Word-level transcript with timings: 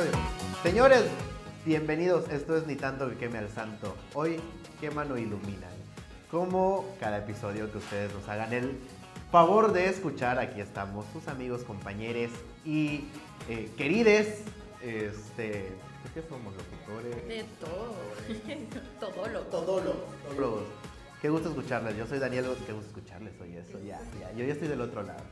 episodio. 0.00 0.12
Señores, 0.62 1.04
bienvenidos. 1.64 2.28
Esto 2.30 2.56
es 2.56 2.66
Ni 2.66 2.76
tanto 2.76 3.08
que 3.10 3.16
queme 3.16 3.38
al 3.38 3.48
santo. 3.48 3.96
Hoy 4.14 4.40
queman 4.80 5.10
o 5.12 5.18
iluminan. 5.18 5.70
Como 6.30 6.94
cada 7.00 7.18
episodio 7.18 7.70
que 7.70 7.78
ustedes 7.78 8.12
nos 8.14 8.28
hagan 8.28 8.52
el 8.52 8.78
favor 9.30 9.72
de 9.72 9.88
escuchar, 9.88 10.38
aquí 10.38 10.60
estamos 10.60 11.04
sus 11.12 11.26
amigos, 11.28 11.64
compañeros 11.64 12.30
y 12.64 13.04
eh, 13.48 13.70
querides. 13.76 14.42
Este, 14.82 15.72
¿qué 16.14 16.22
somos? 16.28 16.54
Locutores. 16.54 17.28
De 17.28 17.44
todo. 17.60 17.94
Todólogo. 19.00 19.44
Todólogos. 19.46 20.64
Qué 21.20 21.28
gusto 21.28 21.50
escucharles. 21.50 21.96
Yo 21.96 22.06
soy 22.06 22.18
Daniel, 22.18 22.46
qué 22.66 22.72
gusto 22.72 22.88
escucharles. 22.88 23.34
Oye, 23.40 23.58
eso 23.58 23.78
ya, 23.84 24.00
ya. 24.18 24.32
Yo 24.32 24.44
ya 24.44 24.52
estoy 24.52 24.68
del 24.68 24.80
otro 24.80 25.02
lado. 25.02 25.24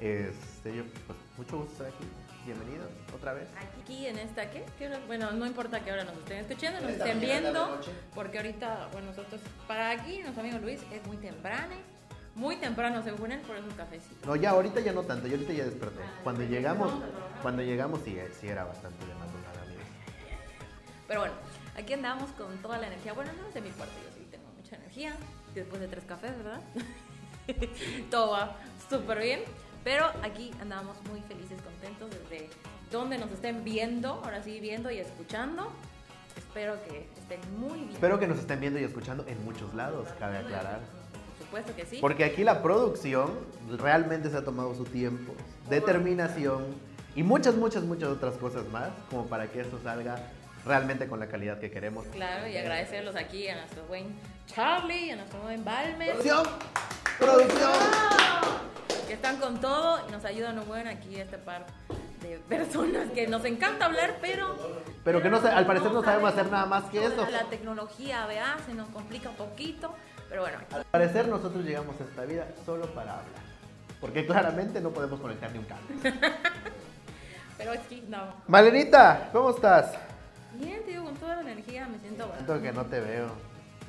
Este, 0.00 0.76
yo, 0.76 0.82
pues, 1.06 1.18
mucho 1.36 1.58
gusto 1.58 1.72
estar 1.72 1.86
aquí. 1.88 2.27
Bienvenidos 2.48 2.88
otra 3.14 3.34
vez. 3.34 3.46
Aquí 3.82 4.06
en 4.06 4.18
esta, 4.18 4.50
¿qué? 4.50 4.64
¿Qué 4.78 4.86
hora? 4.86 4.98
Bueno, 5.06 5.30
no 5.32 5.44
importa 5.44 5.80
que 5.84 5.90
ahora 5.90 6.04
nos 6.04 6.16
estén 6.16 6.38
escuchando, 6.38 6.80
nos 6.80 6.92
estén 6.92 7.20
viendo, 7.20 7.78
porque 8.14 8.38
ahorita, 8.38 8.88
bueno, 8.90 9.08
nosotros, 9.08 9.42
para 9.66 9.90
aquí, 9.90 10.20
nuestro 10.22 10.40
amigo 10.40 10.58
Luis, 10.58 10.80
es 10.90 11.06
muy 11.06 11.18
temprano, 11.18 11.74
muy 12.34 12.56
temprano 12.56 13.02
según 13.02 13.32
él, 13.32 13.40
por 13.40 13.54
eso 13.54 13.66
un 13.66 13.74
cafecito. 13.74 14.26
No, 14.26 14.34
ya 14.34 14.52
ahorita 14.52 14.80
ya 14.80 14.94
no 14.94 15.02
tanto, 15.02 15.26
yo 15.28 15.34
ahorita 15.34 15.52
ya 15.52 15.64
desperté. 15.64 16.00
Ah, 16.02 16.20
Cuando 16.24 16.42
llegamos, 16.42 16.90
cuando 17.42 17.60
llegamos 17.60 18.00
sí, 18.02 18.16
sí 18.40 18.48
era 18.48 18.64
bastante 18.64 19.04
de 19.04 19.14
madrugada, 19.16 19.62
amigos. 19.66 19.86
Pero 21.06 21.20
bueno, 21.20 21.34
aquí 21.76 21.92
andamos 21.92 22.30
con 22.30 22.56
toda 22.62 22.78
la 22.78 22.86
energía. 22.86 23.12
Bueno, 23.12 23.30
no 23.38 23.48
es 23.48 23.52
de 23.52 23.60
mi 23.60 23.70
parte, 23.72 23.92
yo 24.06 24.14
sí 24.16 24.26
tengo 24.30 24.48
mucha 24.56 24.74
energía. 24.76 25.12
Después 25.54 25.82
de 25.82 25.88
tres 25.88 26.04
cafés, 26.06 26.32
¿verdad? 26.38 26.62
Todo 28.10 28.30
va 28.30 28.56
súper 28.88 29.18
bien. 29.18 29.40
Pero 29.88 30.12
aquí 30.22 30.50
andamos 30.60 30.98
muy 31.08 31.22
felices, 31.22 31.62
contentos 31.62 32.10
desde 32.10 32.50
donde 32.92 33.16
nos 33.16 33.30
estén 33.30 33.64
viendo, 33.64 34.20
ahora 34.22 34.42
sí 34.42 34.60
viendo 34.60 34.90
y 34.90 34.98
escuchando. 34.98 35.72
Espero 36.36 36.76
que 36.86 37.08
estén 37.18 37.40
muy 37.58 37.78
bien. 37.78 37.92
Espero 37.92 38.20
que 38.20 38.26
nos 38.26 38.38
estén 38.38 38.60
viendo 38.60 38.78
y 38.78 38.84
escuchando 38.84 39.24
en 39.26 39.42
muchos 39.46 39.72
lados, 39.72 40.06
cabe 40.18 40.36
aclarar. 40.36 40.80
Por 41.38 41.46
supuesto 41.46 41.74
que 41.74 41.86
sí. 41.86 41.98
Porque 42.02 42.24
aquí 42.24 42.44
la 42.44 42.62
producción 42.62 43.30
realmente 43.78 44.28
se 44.28 44.36
ha 44.36 44.44
tomado 44.44 44.74
su 44.74 44.84
tiempo, 44.84 45.32
determinación 45.70 46.66
y 47.16 47.22
muchas, 47.22 47.54
muchas, 47.54 47.84
muchas 47.84 48.10
otras 48.10 48.34
cosas 48.34 48.68
más, 48.68 48.90
como 49.08 49.26
para 49.26 49.50
que 49.50 49.62
esto 49.62 49.80
salga 49.82 50.16
realmente 50.66 51.08
con 51.08 51.18
la 51.18 51.28
calidad 51.28 51.60
que 51.60 51.70
queremos. 51.70 52.06
Claro, 52.08 52.46
y 52.46 52.58
agradecerlos 52.58 53.16
aquí 53.16 53.48
a 53.48 53.56
nuestro 53.56 53.86
buen 53.86 54.14
Charlie, 54.48 55.12
a 55.12 55.16
nuestro 55.16 55.40
buen 55.40 55.64
Balmer. 55.64 56.10
¡Producción! 56.10 56.46
¡Producción! 57.18 58.68
Que 59.08 59.14
están 59.14 59.38
con 59.38 59.58
todo 59.58 60.06
y 60.06 60.12
nos 60.12 60.22
ayudan 60.26 60.58
un 60.58 60.68
buen 60.68 60.86
aquí 60.86 61.16
este 61.18 61.38
par 61.38 61.64
de 62.20 62.38
personas 62.40 63.10
que 63.10 63.26
nos 63.26 63.42
encanta 63.46 63.86
hablar, 63.86 64.18
pero 64.20 64.54
Pero 65.02 65.22
que 65.22 65.30
no 65.30 65.38
al 65.38 65.66
parecer 65.66 65.90
no 65.90 66.04
sabemos 66.04 66.30
hacer 66.30 66.50
nada 66.50 66.66
más 66.66 66.84
que 66.90 67.06
eso. 67.06 67.26
La 67.30 67.44
tecnología, 67.44 68.26
vea, 68.26 68.58
se 68.66 68.74
nos 68.74 68.90
complica 68.90 69.30
un 69.30 69.36
poquito, 69.36 69.94
pero 70.28 70.42
bueno, 70.42 70.58
aquí 70.58 70.74
Al 70.74 70.84
parecer 70.84 71.26
nosotros 71.26 71.64
llegamos 71.64 71.98
a 71.98 72.04
esta 72.04 72.24
vida 72.26 72.48
solo 72.66 72.86
para 72.88 73.12
hablar. 73.12 73.48
Porque 73.98 74.26
claramente 74.26 74.78
no 74.82 74.90
podemos 74.90 75.18
conectar 75.20 75.50
ni 75.52 75.58
un 75.58 75.64
cable. 75.64 75.86
pero 77.56 77.72
aquí 77.72 78.04
no. 78.08 78.34
Malenita, 78.46 79.30
¿cómo 79.32 79.50
estás? 79.50 79.94
Bien, 80.52 80.84
tío, 80.84 81.02
con 81.02 81.14
toda 81.14 81.36
la 81.36 81.40
energía 81.40 81.88
me 81.88 81.98
siento 81.98 82.30
Siento 82.34 82.60
que 82.60 82.72
no 82.72 82.84
te 82.84 83.00
veo. 83.00 83.30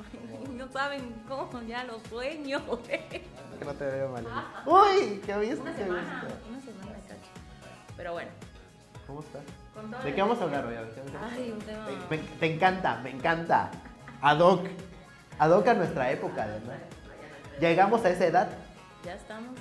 No 0.58 0.68
saben 0.72 1.14
cómo, 1.28 1.62
ya 1.64 1.84
los 1.86 2.02
sueños. 2.04 2.62
Que 3.60 3.66
no 3.66 3.74
te 3.74 3.86
veo, 3.86 4.10
Malenita. 4.10 4.64
¡Uy! 4.66 5.22
¿Qué 5.26 5.38
viste? 5.38 5.60
Una 5.60 5.72
¿Qué 5.76 5.84
semana, 5.84 6.24
una 6.50 6.60
semana, 6.62 6.98
cacho. 7.08 7.30
Pero 7.98 8.14
bueno, 8.14 8.30
¿Cómo 9.06 9.20
estás? 9.20 9.42
¿De 10.04 10.14
qué 10.14 10.22
vamos 10.22 10.40
a 10.40 10.44
hablar 10.44 10.66
hoy? 10.66 10.76
A 10.76 10.82
ver, 10.82 10.90
¿qué- 10.92 11.02
qué- 11.02 11.18
Ay, 11.22 11.52
un 11.52 11.60
tema. 11.60 11.86
Me- 12.10 12.18
me- 12.18 12.24
te 12.24 12.54
encanta, 12.54 12.96
me 13.04 13.10
encanta. 13.10 13.72
Ad 14.22 14.40
hoc. 14.40 14.68
Ad 15.40 15.52
hoc 15.52 15.68
a 15.68 15.74
nuestra 15.74 16.12
época, 16.12 16.46
¿verdad? 16.46 16.78
Llegamos 17.60 18.06
a 18.06 18.10
esa 18.12 18.26
edad. 18.28 18.50
Ya 19.04 19.16
estamos 19.16 19.52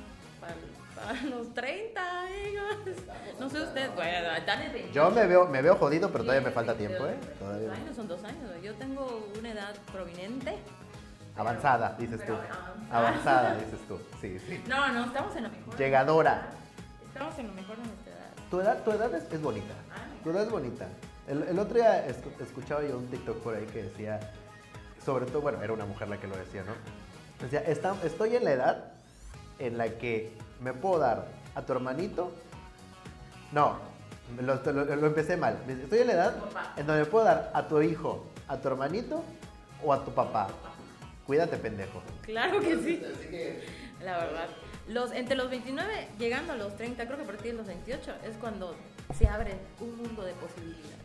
para 1.07 1.23
los 1.37 1.53
30, 1.55 2.21
amigos. 2.23 2.97
No 3.41 3.49
sé 3.51 3.63
usted, 3.63 3.91
bueno, 3.95 4.31
están 4.37 4.63
en 4.63 4.73
20. 4.73 4.93
Yo 4.93 5.11
me 5.11 5.27
veo, 5.27 5.47
me 5.47 5.63
veo 5.63 5.77
jodido, 5.77 6.11
pero 6.11 6.25
todavía 6.25 6.47
me 6.47 6.53
falta 6.53 6.75
tiempo, 6.75 7.07
¿eh? 7.07 7.17
Todavía. 7.39 7.73
Años, 7.73 7.97
son 7.97 8.09
dos 8.09 8.23
años. 8.25 8.51
Yo 8.63 8.75
tengo 8.75 9.29
una 9.39 9.51
edad 9.51 9.75
prominente. 9.93 10.57
Avanzada, 11.37 11.95
dices 11.99 12.25
tú. 12.27 12.35
Avanzada. 12.91 13.55
Dices 13.55 13.79
tú. 13.87 14.01
Sí, 14.21 14.39
sí. 14.41 14.63
No, 14.67 14.89
no, 14.93 15.05
estamos 15.07 15.37
en 15.37 15.45
lo 15.45 15.51
mejor. 15.51 15.77
Llegadora. 15.77 16.49
Estamos 17.07 17.39
en 17.39 17.47
lo 17.49 17.53
mejor 17.55 17.77
de 17.77 17.83
nuestra 17.85 18.13
edad. 18.13 18.31
Tu 18.51 18.61
edad, 18.61 18.83
tu 18.85 18.91
edad 18.93 19.15
es, 19.15 19.33
es 19.33 19.41
bonita. 19.43 19.75
Tu 20.25 20.31
edad 20.31 20.43
es 20.43 20.51
bonita. 20.51 20.87
El, 21.29 21.43
el 21.45 21.59
otro 21.59 21.77
día 21.77 22.09
escu- 22.09 22.41
escuchaba 22.43 22.83
yo 22.83 22.99
un 22.99 23.07
TikTok 23.09 23.37
por 23.43 23.55
ahí 23.55 23.67
que 23.67 23.85
decía, 23.85 24.19
sobre 25.05 25.27
todo, 25.27 25.43
bueno, 25.43 25.63
era 25.63 25.73
una 25.73 25.85
mujer 25.87 26.09
la 26.09 26.19
que 26.19 26.27
lo 26.27 26.37
decía, 26.37 26.65
¿no? 26.65 26.73
Decía, 27.41 27.61
"Está- 27.61 27.95
estoy 28.03 28.35
en 28.35 28.45
la 28.45 28.53
edad 28.53 28.85
en 29.61 29.79
la 29.79 29.89
que 29.91 30.33
me 30.61 30.73
puedo 30.73 30.99
dar 30.99 31.27
a 31.55 31.63
tu 31.63 31.73
hermanito. 31.73 32.33
No, 33.53 33.79
lo, 34.41 34.55
lo- 34.73 34.97
lo 34.97 35.07
empecé 35.07 35.37
mal. 35.37 35.59
Estoy 35.69 36.01
en 36.01 36.07
la 36.09 36.13
edad 36.13 36.37
en 36.77 36.87
donde 36.87 37.03
me 37.05 37.09
puedo 37.09 37.25
dar 37.25 37.51
a 37.55 37.67
tu 37.69 37.81
hijo, 37.81 38.27
a 38.47 38.57
tu 38.59 38.69
hermanito 38.69 39.23
o 39.85 39.93
a 39.93 40.05
tu 40.05 40.11
papá. 40.13 40.49
Cuídate, 41.27 41.57
pendejo. 41.59 42.03
Claro 42.23 42.61
que 42.61 42.77
sí. 42.79 43.03
La 44.03 44.19
verdad. 44.19 44.47
Los, 44.89 45.13
entre 45.13 45.35
los 45.37 45.51
29, 45.51 46.09
llegando 46.19 46.55
a 46.55 46.57
los 46.57 46.75
30, 46.77 47.05
creo 47.05 47.19
que 47.19 47.25
a 47.25 47.27
partir 47.27 47.53
de 47.53 47.59
los 47.59 47.67
28, 47.67 48.13
es 48.25 48.37
cuando 48.39 48.75
se 49.19 49.29
abre 49.29 49.55
un 49.81 49.97
mundo 49.99 50.23
de 50.25 50.33
posibilidades. 50.35 50.97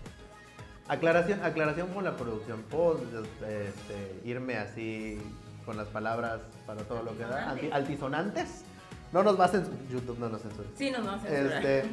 Aclaración, 0.88 1.44
aclaración 1.44 1.90
con 1.90 2.04
la 2.06 2.16
producción. 2.16 2.62
¿Puedo 2.64 3.02
este, 3.42 4.22
irme 4.24 4.58
así 4.58 5.20
con 5.66 5.76
las 5.78 5.88
palabras 5.88 6.40
para 6.66 6.84
todo 6.84 7.04
lo 7.04 7.18
que 7.18 7.24
da? 7.24 7.56
Altisonantes. 7.72 8.64
No 9.14 9.24
nos 9.24 9.40
va 9.40 9.46
a 9.46 9.48
censurar. 9.48 9.80
YouTube 9.90 10.18
no 10.20 10.28
nos 10.30 10.42
censura. 10.42 10.68
Sí, 10.76 10.92
no, 10.92 11.00
no, 11.00 11.20
censura. 11.20 11.58
Este, 11.60 11.90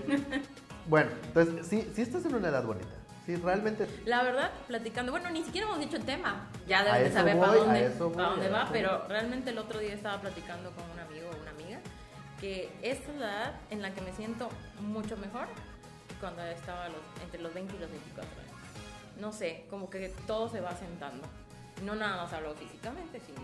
bueno, 0.86 1.10
entonces, 1.26 1.66
sí, 1.66 1.88
sí 1.94 2.02
estás 2.02 2.24
en 2.24 2.34
una 2.34 2.48
edad 2.48 2.64
bonita. 2.64 2.88
Sí, 3.26 3.36
realmente. 3.36 3.86
La 4.06 4.22
verdad, 4.22 4.50
platicando, 4.66 5.12
bueno, 5.12 5.30
ni 5.30 5.44
siquiera 5.44 5.66
hemos 5.68 5.78
dicho 5.78 5.96
el 5.98 6.04
tema. 6.04 6.48
Ya 6.66 6.80
A 6.80 6.84
deben 6.84 7.04
de 7.04 7.12
saber 7.12 7.36
voy, 7.36 7.46
para 7.46 7.52
a 7.52 7.64
dónde, 7.64 7.88
voy, 7.98 8.14
para 8.14 8.28
dónde 8.30 8.46
a 8.46 8.50
va, 8.50 8.68
pero 8.72 9.06
realmente 9.06 9.50
el 9.50 9.58
otro 9.58 9.78
día 9.78 9.92
estaba 9.94 10.20
platicando 10.20 10.70
con 10.72 10.90
un 10.90 10.98
amigo 10.98 11.28
o 11.30 11.40
una 11.42 11.50
amiga 11.50 11.78
que 12.40 12.72
esta 12.82 13.12
es 13.12 13.18
la 13.18 13.26
edad 13.26 13.54
en 13.68 13.82
la 13.82 13.92
que 13.92 14.00
me 14.00 14.12
siento 14.14 14.48
mucho 14.80 15.16
mejor 15.18 15.46
que 16.08 16.14
cuando 16.18 16.42
estaba 16.42 16.86
a 16.86 16.88
los- 16.88 17.22
entre 17.22 17.40
los 17.42 17.52
20 17.52 17.76
y 17.76 17.78
los 17.78 17.90
24 17.90 18.30
años. 18.40 19.20
No 19.20 19.30
sé, 19.32 19.66
como 19.68 19.90
que 19.90 20.08
todo 20.26 20.48
se 20.48 20.62
va 20.62 20.74
sentando. 20.74 21.26
No 21.84 21.94
nada 21.94 22.22
más 22.24 22.32
hablo 22.32 22.54
físicamente, 22.54 23.20
sino 23.20 23.40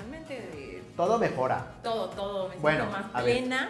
emocionalmente, 0.00 0.34
de 0.34 0.82
Todo 0.96 1.18
mejora. 1.18 1.72
todo, 1.82 2.08
todo. 2.10 2.48
Me 2.48 2.56
Bueno, 2.56 2.84
siento 2.90 2.98
más 3.12 3.12
ver. 3.24 3.24
plena, 3.24 3.68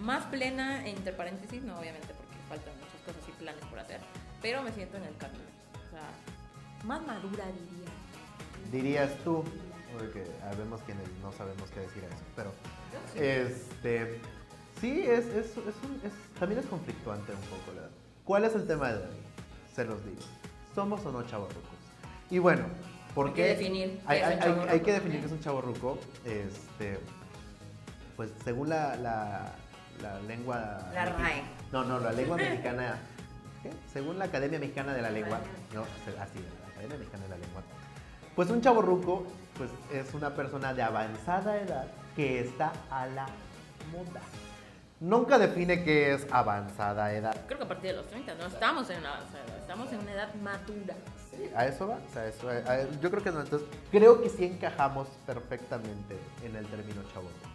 más 0.00 0.24
plena, 0.26 0.86
entre 0.86 1.12
paréntesis, 1.12 1.62
no 1.62 1.78
obviamente 1.78 2.08
porque 2.08 2.36
faltan 2.48 2.74
muchas 2.78 3.00
cosas 3.04 3.28
y 3.28 3.32
planes 3.42 3.64
por 3.66 3.78
hacer, 3.78 4.00
pero 4.42 4.62
me 4.62 4.72
siento 4.72 4.96
en 4.96 5.04
el 5.04 5.16
camino. 5.16 5.44
O 5.86 5.90
sea, 5.90 6.86
más 6.86 7.04
madura 7.06 7.44
diría. 7.46 7.90
Dirías 8.72 9.10
tú, 9.24 9.44
porque 9.98 10.26
sabemos 10.40 10.80
quienes 10.82 11.08
no 11.22 11.32
sabemos 11.32 11.70
qué 11.70 11.80
decir 11.80 12.04
a 12.04 12.08
eso, 12.08 12.24
pero 12.34 12.52
este 13.14 14.20
sí 14.80 15.02
es, 15.02 15.24
es, 15.26 15.46
es 15.46 15.56
un- 15.56 16.00
es- 16.04 16.38
también 16.38 16.60
es 16.60 16.66
conflictuante 16.66 17.32
un 17.32 17.40
poco 17.42 17.72
la 17.76 17.88
¿Cuál 18.24 18.44
es 18.44 18.54
el 18.56 18.66
tema 18.66 18.88
de 18.92 18.98
hoy? 19.04 19.16
Se 19.74 19.84
los 19.84 20.04
digo. 20.04 20.20
¿Somos 20.74 21.04
o 21.06 21.12
no 21.12 21.22
chavorrucos? 21.22 21.62
Y 22.28 22.38
bueno, 22.38 22.64
¿por 23.16 23.28
Hay 23.28 23.32
que 23.32 23.44
definir 23.44 24.00
Hay, 24.06 24.80
que 24.80 24.92
definir 24.92 25.24
es 25.24 25.32
un 25.32 25.40
chavorruco. 25.40 25.98
Este, 26.22 27.00
pues 28.14 28.30
según 28.44 28.68
la, 28.68 28.94
la, 28.96 29.52
la 30.02 30.20
lengua... 30.20 30.90
La 30.92 31.06
RAE. 31.06 31.42
No, 31.72 31.82
no, 31.82 31.98
la 31.98 32.12
lengua 32.12 32.36
mexicana... 32.36 32.98
¿qué? 33.62 33.70
Según 33.90 34.18
la 34.18 34.26
Academia 34.26 34.58
Mexicana 34.58 34.92
de 34.92 35.00
la 35.00 35.10
Lengua... 35.10 35.40
No, 35.72 35.80
así, 36.20 36.38
la 36.40 36.72
Academia 36.72 36.98
Mexicana 36.98 37.24
de 37.24 37.30
la 37.30 37.38
Lengua. 37.38 37.62
Pues 38.34 38.50
un 38.50 38.60
chavorruco 38.60 39.26
pues, 39.56 39.70
es 39.94 40.12
una 40.12 40.34
persona 40.34 40.74
de 40.74 40.82
avanzada 40.82 41.58
edad 41.58 41.86
que 42.14 42.40
está 42.40 42.70
a 42.90 43.06
la 43.06 43.26
moda. 43.90 44.20
Nunca 45.00 45.38
define 45.38 45.84
qué 45.84 46.12
es 46.12 46.26
avanzada 46.30 47.14
edad. 47.14 47.34
Creo 47.46 47.58
que 47.58 47.64
a 47.64 47.68
partir 47.68 47.92
de 47.92 47.96
los 47.96 48.06
30 48.08 48.34
no 48.34 48.46
estamos 48.46 48.90
en 48.90 48.98
una 48.98 49.14
avanzada 49.14 49.44
edad, 49.44 49.58
estamos 49.58 49.92
en 49.92 50.00
una 50.00 50.12
edad 50.12 50.34
madura. 50.34 50.94
A 51.54 51.66
eso 51.66 51.88
va. 51.88 51.96
o 51.96 52.12
sea, 52.12 52.26
eso- 52.26 52.48
yo 53.00 53.10
creo 53.10 53.22
que 53.22 53.30
no. 53.30 53.40
Entonces, 53.40 53.68
creo 53.90 54.22
que 54.22 54.28
sí 54.28 54.44
encajamos 54.44 55.08
perfectamente 55.26 56.16
en 56.44 56.56
el 56.56 56.66
término 56.66 57.02
chavorruco. 57.12 57.48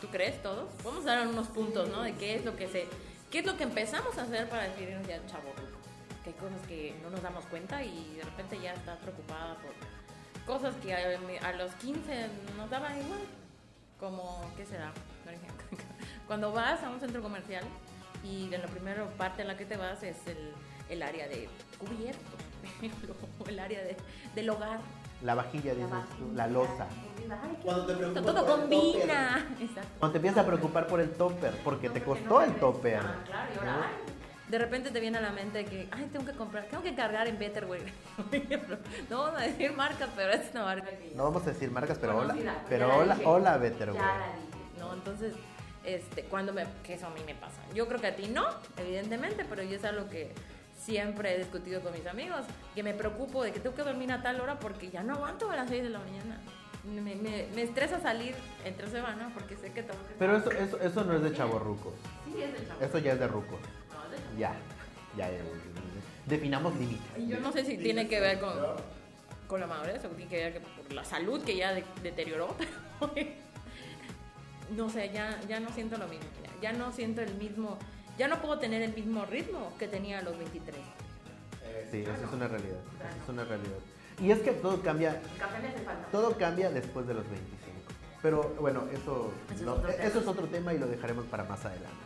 ¿Tú 0.00 0.08
crees 0.08 0.42
todos? 0.42 0.68
Vamos 0.84 1.06
a 1.06 1.14
dar 1.16 1.28
unos 1.28 1.46
puntos, 1.48 1.88
¿no? 1.88 2.02
De 2.02 2.14
qué 2.14 2.34
es 2.34 2.44
lo 2.44 2.56
que 2.56 2.66
se, 2.68 2.88
qué 3.30 3.38
es 3.38 3.46
lo 3.46 3.56
que 3.56 3.62
empezamos 3.62 4.18
a 4.18 4.22
hacer 4.22 4.48
para 4.48 4.64
definirnos 4.64 5.06
ya 5.06 5.24
chavo 5.26 5.52
Que 6.24 6.30
hay 6.30 6.36
cosas 6.36 6.60
que 6.66 6.94
no 7.02 7.10
nos 7.10 7.22
damos 7.22 7.44
cuenta 7.46 7.82
y 7.84 8.16
de 8.16 8.24
repente 8.24 8.58
ya 8.60 8.74
estás 8.74 8.98
preocupada 8.98 9.56
por 9.56 9.72
cosas 10.44 10.74
que 10.82 10.92
a, 10.92 11.52
los 11.52 11.72
15 11.74 12.28
nos 12.56 12.68
daban 12.68 12.98
igual. 12.98 13.20
Como, 14.00 14.44
¿qué 14.56 14.66
será? 14.66 14.92
Cuando 16.26 16.52
vas 16.52 16.82
a 16.82 16.90
un 16.90 16.98
centro 16.98 17.22
comercial 17.22 17.64
y 18.24 18.52
en 18.52 18.60
la 18.60 18.66
primera 18.66 19.08
parte 19.10 19.42
en 19.42 19.48
la 19.48 19.56
que 19.56 19.64
te 19.64 19.76
vas 19.76 20.02
es 20.02 20.16
el, 20.26 20.52
el 20.88 21.02
área 21.02 21.28
de 21.28 21.48
cubierto, 21.78 22.36
ejemplo, 22.64 23.14
o 23.38 23.48
el 23.48 23.58
área 23.58 23.82
de, 23.82 23.96
del 24.34 24.50
hogar. 24.50 24.80
La 25.22 25.34
vajilla, 25.36 25.74
dices 25.74 25.90
tú, 26.18 26.32
la 26.34 26.46
losa. 26.48 26.86
Ay, 27.30 27.58
Cuando 27.62 27.86
te 27.86 27.94
preocupas 27.94 28.24
todo 28.24 28.44
por 28.46 28.54
el 28.54 28.60
combina. 28.60 29.46
Exacto. 29.60 29.90
Cuando 29.98 30.12
te 30.12 30.18
empiezas 30.18 30.38
a 30.42 30.46
preocupar 30.46 30.86
por 30.88 31.00
el 31.00 31.10
topper, 31.10 31.52
porque 31.62 31.88
te 31.90 32.02
costó 32.02 32.42
el 32.42 32.54
topper. 32.56 32.96
Ah, 32.96 33.22
claro, 33.24 33.52
y 33.54 33.58
ahora, 33.58 33.72
¿no? 33.72 33.82
ay, 33.84 34.12
de 34.48 34.58
repente 34.58 34.90
te 34.90 35.00
viene 35.00 35.18
a 35.18 35.20
la 35.20 35.30
mente 35.30 35.64
que, 35.64 35.88
ay, 35.92 36.10
tengo 36.12 36.26
que 36.26 36.32
comprar, 36.32 36.66
tengo 36.66 36.82
que 36.82 36.94
cargar 36.94 37.26
en 37.28 37.38
Betterware. 37.38 37.90
no 39.08 39.18
vamos 39.22 39.40
a 39.40 39.44
decir 39.44 39.72
marca, 39.72 40.08
pero 40.14 40.32
es 40.32 40.50
una 40.50 40.64
marca 40.64 40.90
No 41.14 41.24
vamos 41.24 41.42
a 41.44 41.46
decir 41.46 41.70
marcas, 41.70 41.98
pero 41.98 42.18
hola. 42.18 42.34
Pero 42.68 42.88
la 42.88 42.96
hola, 42.96 43.14
dije. 43.14 43.26
hola, 43.26 43.56
Better, 43.58 43.92
Ya 43.94 44.00
la 44.00 44.26
dije, 44.26 44.78
¿no? 44.78 44.92
Entonces, 44.92 45.34
este, 45.84 46.24
cuando 46.24 46.52
me, 46.52 46.66
que 46.82 46.94
eso 46.94 47.06
a 47.06 47.10
mí 47.10 47.20
me 47.24 47.34
pasa. 47.34 47.62
Yo 47.74 47.88
creo 47.88 48.00
que 48.00 48.08
a 48.08 48.16
ti 48.16 48.28
no, 48.28 48.44
evidentemente, 48.76 49.46
pero 49.48 49.62
yo 49.62 49.76
es 49.76 49.84
algo 49.84 50.08
que 50.10 50.32
siempre 50.84 51.34
he 51.34 51.38
discutido 51.38 51.80
con 51.80 51.92
mis 51.92 52.06
amigos, 52.06 52.40
que 52.74 52.82
me 52.82 52.94
preocupo 52.94 53.42
de 53.44 53.52
que 53.52 53.60
tengo 53.60 53.74
que 53.76 53.82
dormir 53.82 54.10
a 54.12 54.22
tal 54.22 54.40
hora 54.40 54.58
porque 54.58 54.90
ya 54.90 55.02
no 55.02 55.14
aguanto 55.14 55.50
a 55.50 55.56
las 55.56 55.68
6 55.68 55.82
de 55.84 55.88
la 55.90 55.98
mañana. 56.00 56.40
Me, 56.84 57.00
me, 57.14 57.46
me 57.54 57.62
estresa 57.62 58.00
salir 58.00 58.34
entre 58.64 58.88
semana 58.90 59.30
porque 59.32 59.56
sé 59.56 59.72
que 59.72 59.82
tengo 59.84 60.00
que... 60.08 60.14
Pero 60.18 60.36
eso, 60.36 60.50
eso, 60.50 60.80
eso 60.80 61.04
no 61.04 61.14
es 61.14 61.22
de 61.22 61.32
chavorrucos. 61.32 61.92
Sí, 62.24 62.42
es 62.42 62.52
de 62.60 62.66
chavo. 62.66 62.80
Eso 62.84 62.98
ya 62.98 63.12
es 63.12 63.20
de 63.20 63.28
rucos. 63.28 63.60
No, 63.60 64.14
es 64.16 64.32
de. 64.34 64.38
Ya, 64.40 64.56
ya, 65.16 65.30
ya. 65.30 65.38
Definamos 66.26 66.74
límites. 66.76 67.06
Y 67.18 67.28
yo 67.28 67.38
no 67.38 67.52
sé 67.52 67.64
si 67.64 67.78
tiene 67.78 68.08
que 68.08 68.18
ver 68.18 68.40
con, 68.40 68.52
con 69.46 69.60
la 69.60 69.66
madurez 69.68 70.04
o 70.04 70.08
tiene 70.08 70.28
que 70.28 70.36
ver 70.36 70.52
que 70.54 70.60
por 70.60 70.92
la 70.92 71.04
salud 71.04 71.42
que 71.44 71.56
ya 71.56 71.72
de- 71.72 71.84
deterioró, 72.02 72.56
pero 73.14 73.30
no 74.70 74.88
sé, 74.88 75.10
ya, 75.12 75.38
ya 75.48 75.60
no 75.60 75.70
siento 75.70 75.98
lo 75.98 76.08
mismo. 76.08 76.24
Ya, 76.60 76.70
ya 76.72 76.78
no 76.78 76.90
siento 76.92 77.20
el 77.22 77.34
mismo, 77.34 77.78
ya 78.18 78.28
no 78.28 78.40
puedo 78.40 78.58
tener 78.58 78.82
el 78.82 78.94
mismo 78.94 79.24
ritmo 79.26 79.72
que 79.78 79.88
tenía 79.88 80.18
a 80.18 80.22
los 80.22 80.36
23. 80.38 80.76
Sí, 81.90 82.02
eso 82.02 82.12
es 82.12 82.32
una 82.32 82.48
realidad. 82.48 82.78
Eso 83.14 83.22
es 83.24 83.28
una 83.28 83.44
realidad. 83.44 83.76
Y 84.20 84.30
es 84.30 84.40
que 84.40 84.52
todo 84.52 84.80
cambia, 84.82 85.20
El 85.32 85.38
café 85.40 85.58
me 85.60 85.68
hace 85.68 85.78
falta. 85.80 86.06
todo 86.12 86.36
cambia 86.36 86.70
después 86.70 87.06
de 87.06 87.14
los 87.14 87.24
25. 87.28 87.58
Pero 88.22 88.54
bueno, 88.60 88.84
eso, 88.92 89.32
Eso 89.46 89.54
es 89.54 89.60
no, 89.62 89.72
otro 89.74 89.90
tema. 89.90 90.04
eso 90.04 90.20
es 90.20 90.26
otro 90.26 90.46
tema 90.46 90.74
y 90.74 90.78
lo 90.78 90.86
dejaremos 90.86 91.24
para 91.26 91.44
más 91.44 91.64
adelante. 91.64 91.96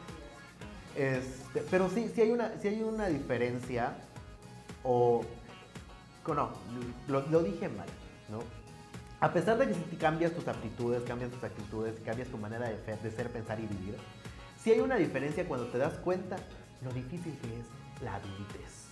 Este, 0.94 1.60
pero 1.70 1.90
sí, 1.90 2.10
sí 2.14 2.22
hay 2.22 2.30
una, 2.30 2.52
sí 2.60 2.68
hay 2.68 2.82
una 2.82 3.06
diferencia 3.08 3.94
o 4.82 5.24
no, 6.28 6.50
lo, 7.06 7.20
lo 7.28 7.42
dije 7.42 7.68
mal, 7.68 7.86
¿no? 8.30 8.40
A 9.20 9.32
pesar 9.32 9.58
de 9.58 9.68
que 9.68 9.74
si 9.74 9.96
cambias 9.96 10.32
tus 10.32 10.48
aptitudes, 10.48 11.02
cambias 11.04 11.30
tus 11.30 11.42
actitudes, 11.44 11.94
cambias 12.04 12.28
tu 12.28 12.38
manera 12.38 12.68
de, 12.68 12.76
fe- 12.76 12.96
de 13.02 13.10
ser, 13.10 13.30
pensar 13.30 13.60
y 13.60 13.66
vivir, 13.66 13.96
sí 14.66 14.72
hay 14.72 14.80
una 14.80 14.96
diferencia 14.96 15.46
cuando 15.46 15.68
te 15.68 15.78
das 15.78 15.94
cuenta 15.98 16.34
lo 16.82 16.90
difícil 16.90 17.38
que 17.38 17.60
es 17.60 18.02
la 18.02 18.16
adultez. 18.16 18.86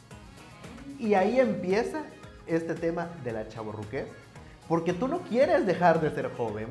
Y 1.00 1.14
ahí 1.14 1.40
empieza 1.40 2.04
este 2.46 2.76
tema 2.76 3.08
de 3.24 3.32
la 3.32 3.48
chaborruquez, 3.48 4.06
porque 4.68 4.92
tú 4.92 5.08
no 5.08 5.22
quieres 5.22 5.66
dejar 5.66 6.00
de 6.00 6.12
ser 6.12 6.30
joven, 6.36 6.68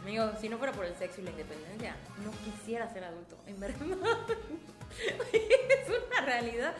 Amigo, 0.00 0.30
si 0.40 0.48
no 0.48 0.56
fuera 0.56 0.72
por 0.72 0.86
el 0.86 0.94
sexo 0.94 1.20
y 1.20 1.24
la 1.24 1.30
independencia, 1.32 1.94
no 2.24 2.30
quisiera 2.42 2.90
ser 2.90 3.04
adulto, 3.04 3.36
en 3.46 3.60
verdad. 3.60 3.76
es 5.32 5.88
una 5.88 6.26
realidad. 6.26 6.74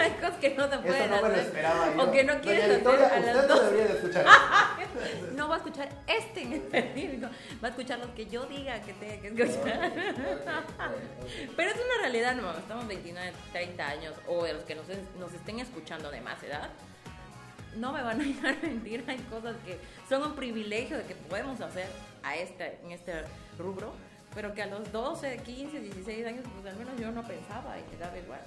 Hay 0.00 0.10
cosas 0.12 0.36
que 0.36 0.50
no 0.54 0.70
se 0.70 0.78
pueden 0.78 1.02
Eso 1.02 1.08
no 1.08 1.16
me 1.16 1.28
lo 1.28 1.34
hacer. 1.34 1.46
esperaba 1.46 1.94
yo. 1.94 2.02
O 2.02 2.12
que 2.12 2.24
no 2.24 2.40
quieres 2.40 2.64
hacer 2.64 2.88
a 2.88 3.20
las 3.20 3.36
usted 3.36 3.48
no 3.48 3.60
debería 3.60 3.86
de 3.86 3.92
escuchar 3.94 4.26
esto. 4.80 5.32
No 5.34 5.48
va 5.48 5.54
a 5.54 5.58
escuchar 5.58 5.88
este 6.06 6.42
en 6.42 6.52
específico, 6.54 7.26
va 7.62 7.68
a 7.68 7.70
escuchar 7.70 7.98
lo 7.98 8.14
que 8.14 8.26
yo 8.26 8.46
diga 8.46 8.80
que 8.80 8.92
tenga 8.94 9.20
que 9.20 9.42
escuchar. 9.42 9.92
Pero 11.56 11.70
es 11.70 11.76
una 11.76 11.98
realidad, 12.00 12.34
no, 12.34 12.50
estamos 12.56 12.86
29, 12.86 13.32
30 13.52 13.88
años, 13.88 14.14
o 14.26 14.44
de 14.44 14.54
los 14.54 14.64
que 14.64 14.74
nos, 14.74 14.86
nos 15.18 15.32
estén 15.32 15.60
escuchando 15.60 16.10
de 16.10 16.20
más 16.20 16.42
edad, 16.42 16.70
no 17.76 17.92
me 17.92 18.02
van 18.02 18.20
a 18.20 18.24
dejar 18.24 18.56
mentir, 18.62 19.04
hay 19.06 19.18
cosas 19.30 19.56
que 19.64 19.78
son 20.08 20.22
un 20.22 20.34
privilegio 20.34 20.98
de 20.98 21.04
que 21.04 21.14
podemos 21.14 21.60
hacer 21.60 21.86
a 22.22 22.36
este, 22.36 22.78
en 22.84 22.92
este 22.92 23.12
rubro, 23.58 23.92
pero 24.34 24.54
que 24.54 24.62
a 24.62 24.66
los 24.66 24.90
12, 24.92 25.38
15, 25.38 25.80
16 25.80 26.26
años, 26.26 26.44
pues 26.60 26.72
al 26.72 26.78
menos 26.78 26.98
yo 27.00 27.10
no 27.10 27.26
pensaba 27.26 27.78
y 27.78 27.82
te 27.82 27.96
daba 27.96 28.16
igual. 28.18 28.40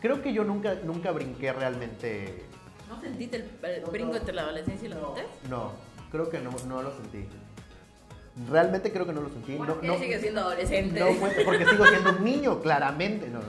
Creo 0.00 0.22
que 0.22 0.32
yo 0.32 0.44
nunca, 0.44 0.74
nunca 0.84 1.10
brinqué 1.12 1.52
realmente. 1.52 2.44
¿No 2.88 3.00
sentiste 3.00 3.36
el, 3.38 3.50
el 3.64 3.84
brinco 3.86 4.16
entre 4.16 4.34
la 4.34 4.42
adolescencia 4.42 4.86
y 4.86 4.90
la 4.90 4.96
adultez? 4.96 5.26
No, 5.48 5.72
creo 6.12 6.28
que 6.30 6.38
no, 6.40 6.50
no 6.68 6.82
lo 6.82 6.92
sentí. 6.96 7.26
Realmente 8.50 8.92
creo 8.92 9.06
que 9.06 9.12
no 9.12 9.20
lo 9.22 9.28
sentí. 9.30 9.56
¿Por 9.56 9.68
No, 9.68 9.80
qué 9.80 9.86
no, 9.86 9.98
sigue 9.98 10.20
siendo 10.20 10.40
adolescente? 10.42 11.00
no 11.00 11.12
fue 11.14 11.30
porque 11.44 11.64
sigo 11.66 11.86
siendo 11.86 12.10
un 12.10 12.24
niño, 12.24 12.60
claramente. 12.60 13.28
No. 13.28 13.40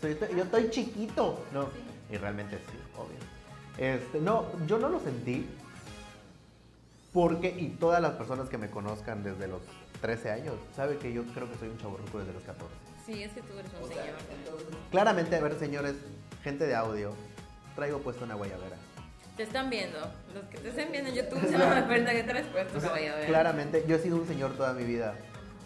Soy- 0.00 0.12
estoy- 0.12 0.36
yo 0.36 0.42
estoy 0.44 0.70
chiquito. 0.70 1.44
No. 1.52 1.68
Y 2.10 2.16
realmente 2.18 2.58
sí, 2.58 2.76
obvio. 2.96 3.16
Este, 3.78 4.20
no, 4.20 4.46
yo 4.66 4.78
no 4.78 4.88
lo 4.88 5.00
sentí. 5.00 5.46
Porque, 7.12 7.48
y 7.48 7.68
todas 7.78 8.00
las 8.02 8.12
personas 8.12 8.48
que 8.48 8.58
me 8.58 8.68
conozcan 8.70 9.22
desde 9.22 9.46
los 9.46 9.60
13 10.02 10.30
años, 10.30 10.54
saben 10.76 10.98
que 10.98 11.12
yo 11.12 11.22
creo 11.32 11.50
que 11.50 11.56
soy 11.58 11.68
un 11.68 11.78
chaburruco 11.78 12.18
desde 12.18 12.34
los 12.34 12.42
14. 12.42 12.74
Sí, 13.06 13.22
es 13.22 13.32
que 13.32 13.40
tú 13.40 13.58
eres 13.58 13.72
un 13.72 13.84
O 13.84 13.88
sea, 13.88 14.02
señor. 14.02 14.18
entonces, 14.38 14.68
Claramente, 14.90 15.36
a 15.36 15.40
ver, 15.40 15.58
señores, 15.58 15.94
gente 16.44 16.66
de 16.66 16.74
audio, 16.74 17.14
traigo 17.74 17.98
puesto 18.00 18.24
una 18.24 18.34
guayabera. 18.34 18.76
Te 19.36 19.44
están 19.44 19.70
viendo. 19.70 19.98
Los 20.34 20.44
que 20.50 20.58
te 20.58 20.68
estén 20.68 20.92
viendo 20.92 21.08
en 21.10 21.16
YouTube 21.16 21.40
se 21.48 21.52
van 21.56 21.62
a 21.62 21.74
dar 21.76 21.86
cuenta 21.86 22.12
que 22.12 22.22
traes 22.24 22.46
puesto 22.48 22.78
una 22.78 22.88
guayabera. 22.90 23.26
Claramente, 23.26 23.84
yo 23.88 23.96
he 23.96 23.98
sido 23.98 24.16
un 24.16 24.26
señor 24.26 24.52
toda 24.56 24.72
mi 24.74 24.84
vida, 24.84 25.14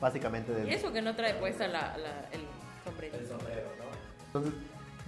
básicamente 0.00 0.52
Y 0.52 0.54
desde... 0.54 0.74
eso 0.74 0.92
que 0.92 1.02
no 1.02 1.16
trae 1.16 1.34
puesta 1.34 1.66
la, 1.66 1.96
la- 1.98 2.28
el 2.32 2.42
sombrero. 2.84 3.16
el 3.18 3.26
sombrero, 3.26 3.68
¿no? 3.78 3.84
Entonces, 4.26 4.52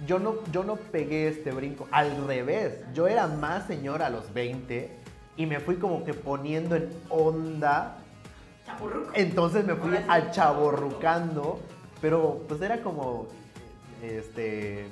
yo 0.07 0.17
no, 0.19 0.35
yo 0.51 0.63
no 0.63 0.75
pegué 0.75 1.27
este 1.27 1.51
brinco, 1.51 1.87
al 1.91 2.25
revés, 2.27 2.79
yo 2.93 3.07
era 3.07 3.27
más 3.27 3.67
señor 3.67 4.01
a 4.01 4.09
los 4.09 4.33
20 4.33 4.89
y 5.37 5.45
me 5.45 5.59
fui 5.59 5.75
como 5.75 6.03
que 6.03 6.13
poniendo 6.13 6.75
en 6.75 6.89
onda, 7.09 7.97
Entonces 9.13 9.65
me 9.65 9.75
fui 9.75 9.89
Ahora 9.95 10.03
sí. 10.21 10.27
achaborrucando, 10.29 11.59
pero 12.01 12.43
pues 12.47 12.61
era 12.61 12.81
como, 12.81 13.27
este, 14.03 14.85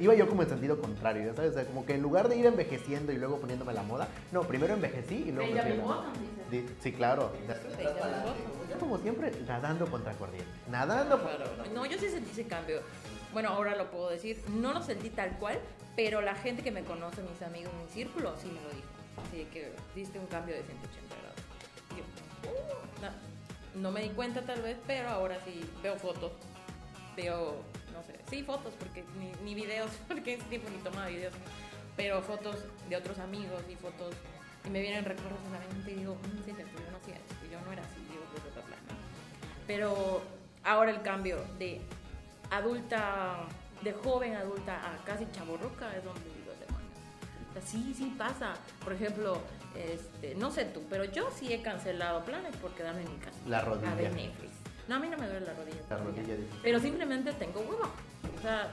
iba 0.00 0.14
yo 0.14 0.28
como 0.28 0.42
en 0.42 0.48
sentido 0.48 0.80
contrario, 0.80 1.26
ya 1.26 1.34
sabes, 1.34 1.50
O 1.52 1.54
sea, 1.54 1.64
como 1.66 1.84
que 1.84 1.94
en 1.94 2.02
lugar 2.02 2.28
de 2.28 2.36
ir 2.36 2.46
envejeciendo 2.46 3.12
y 3.12 3.16
luego 3.16 3.38
poniéndome 3.38 3.72
la 3.74 3.82
moda, 3.82 4.08
no, 4.32 4.42
primero 4.42 4.74
envejecí 4.74 5.24
y 5.28 5.32
luego 5.32 5.52
me 5.52 5.60
fui 5.60 5.60
a 5.60 5.64
Benjamin 5.64 5.78
la- 5.88 5.94
Button, 5.96 6.12
dices. 6.12 6.50
Di- 6.50 6.74
Sí, 6.80 6.92
claro. 6.92 7.32
Yo 8.70 8.78
como 8.78 8.98
siempre, 8.98 9.32
nadando 9.46 9.86
contra 9.86 10.12
corriente. 10.14 10.48
Nadando 10.70 11.18
contra 11.22 11.44
Claro. 11.44 11.70
No, 11.74 11.86
yo 11.86 11.98
sí 11.98 12.08
sentí 12.08 12.30
ese 12.30 12.46
cambio. 12.46 12.80
Bueno, 13.32 13.50
ahora 13.50 13.76
lo 13.76 13.90
puedo 13.90 14.08
decir. 14.10 14.42
No 14.48 14.72
lo 14.72 14.82
sentí 14.82 15.10
tal 15.10 15.30
cual, 15.38 15.58
pero 15.96 16.20
la 16.22 16.34
gente 16.34 16.62
que 16.62 16.70
me 16.70 16.82
conoce, 16.84 17.22
mis 17.22 17.42
amigos, 17.42 17.72
mi 17.74 17.88
círculo, 17.92 18.34
sí 18.38 18.46
me 18.46 18.60
lo 18.62 18.68
dijo. 18.70 18.88
Así 19.26 19.44
que 19.52 19.72
diste 19.94 20.18
un 20.18 20.26
cambio 20.26 20.54
de 20.54 20.62
180 20.62 21.14
grados. 21.16 21.27
No, 23.74 23.80
no 23.80 23.90
me 23.90 24.02
di 24.02 24.10
cuenta 24.10 24.42
tal 24.42 24.62
vez, 24.62 24.76
pero 24.86 25.08
ahora 25.08 25.38
sí 25.44 25.60
veo 25.82 25.96
fotos. 25.96 26.32
Veo, 27.16 27.56
no 27.92 28.02
sé, 28.04 28.18
sí 28.30 28.42
fotos, 28.42 28.72
porque 28.78 29.04
ni, 29.18 29.32
ni 29.44 29.54
videos, 29.54 29.90
porque 30.08 30.34
ese 30.34 30.44
tiempo 30.44 30.68
ni 30.70 30.78
tomaba 30.78 31.08
videos. 31.08 31.34
Pero 31.96 32.22
fotos 32.22 32.56
de 32.88 32.96
otros 32.96 33.18
amigos 33.18 33.62
y 33.70 33.74
fotos. 33.74 34.14
Y 34.64 34.70
me 34.70 34.80
vienen 34.80 35.04
recuerdos 35.04 35.38
en 35.46 35.52
la 35.52 35.58
mente 35.60 35.90
y 35.92 35.94
digo, 35.94 36.14
"Mm, 36.14 36.44
sí, 36.44 36.50
es 36.50 36.56
cierto, 36.56 36.78
yo 36.84 36.90
no 36.90 36.98
hacía 36.98 37.14
esto, 37.16 37.34
yo 37.50 37.60
no 37.60 37.72
era 37.72 37.82
así, 37.82 38.00
yo 38.08 38.20
bla, 38.20 38.42
bla, 38.42 38.52
bla, 38.52 38.62
bla", 38.62 38.76
¿no? 38.94 38.98
Pero 39.66 40.22
ahora 40.64 40.90
el 40.90 41.02
cambio 41.02 41.38
de 41.58 41.80
adulta, 42.50 43.44
de 43.82 43.92
joven 43.92 44.34
adulta 44.34 44.74
a 44.76 45.04
casi 45.04 45.26
chaborruca 45.32 45.94
es 45.96 46.04
donde 46.04 46.20
digo, 46.24 46.52
demonios. 46.60 46.92
O 47.50 47.52
sea, 47.54 47.62
sí, 47.62 47.94
sí 47.96 48.14
pasa. 48.18 48.54
Por 48.84 48.92
ejemplo, 48.92 49.40
este, 49.78 50.34
no 50.34 50.50
sé 50.50 50.64
tú, 50.64 50.82
pero 50.90 51.04
yo 51.04 51.30
sí 51.30 51.52
he 51.52 51.62
cancelado 51.62 52.24
planes 52.24 52.56
por 52.56 52.74
quedarme 52.74 53.02
en 53.02 53.12
mi 53.12 53.18
casa. 53.18 53.36
La 53.46 53.60
rodilla. 53.60 53.92
A 53.92 53.94
ver 53.94 54.12
Netflix. 54.12 54.52
No, 54.88 54.96
a 54.96 54.98
mí 54.98 55.08
no 55.08 55.16
me 55.16 55.28
duele 55.28 55.46
la 55.46 55.54
rodilla. 55.54 55.80
La 55.88 55.98
rodilla, 55.98 56.34
dices. 56.34 56.54
Pero 56.62 56.80
simplemente 56.80 57.32
tengo 57.34 57.60
huevo. 57.60 57.88
O 58.36 58.42
sea, 58.42 58.72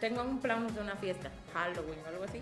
tengo 0.00 0.22
un 0.22 0.40
plan 0.40 0.72
de 0.74 0.80
una 0.80 0.96
fiesta, 0.96 1.30
Halloween 1.52 1.98
o 2.04 2.08
algo 2.08 2.24
así. 2.24 2.38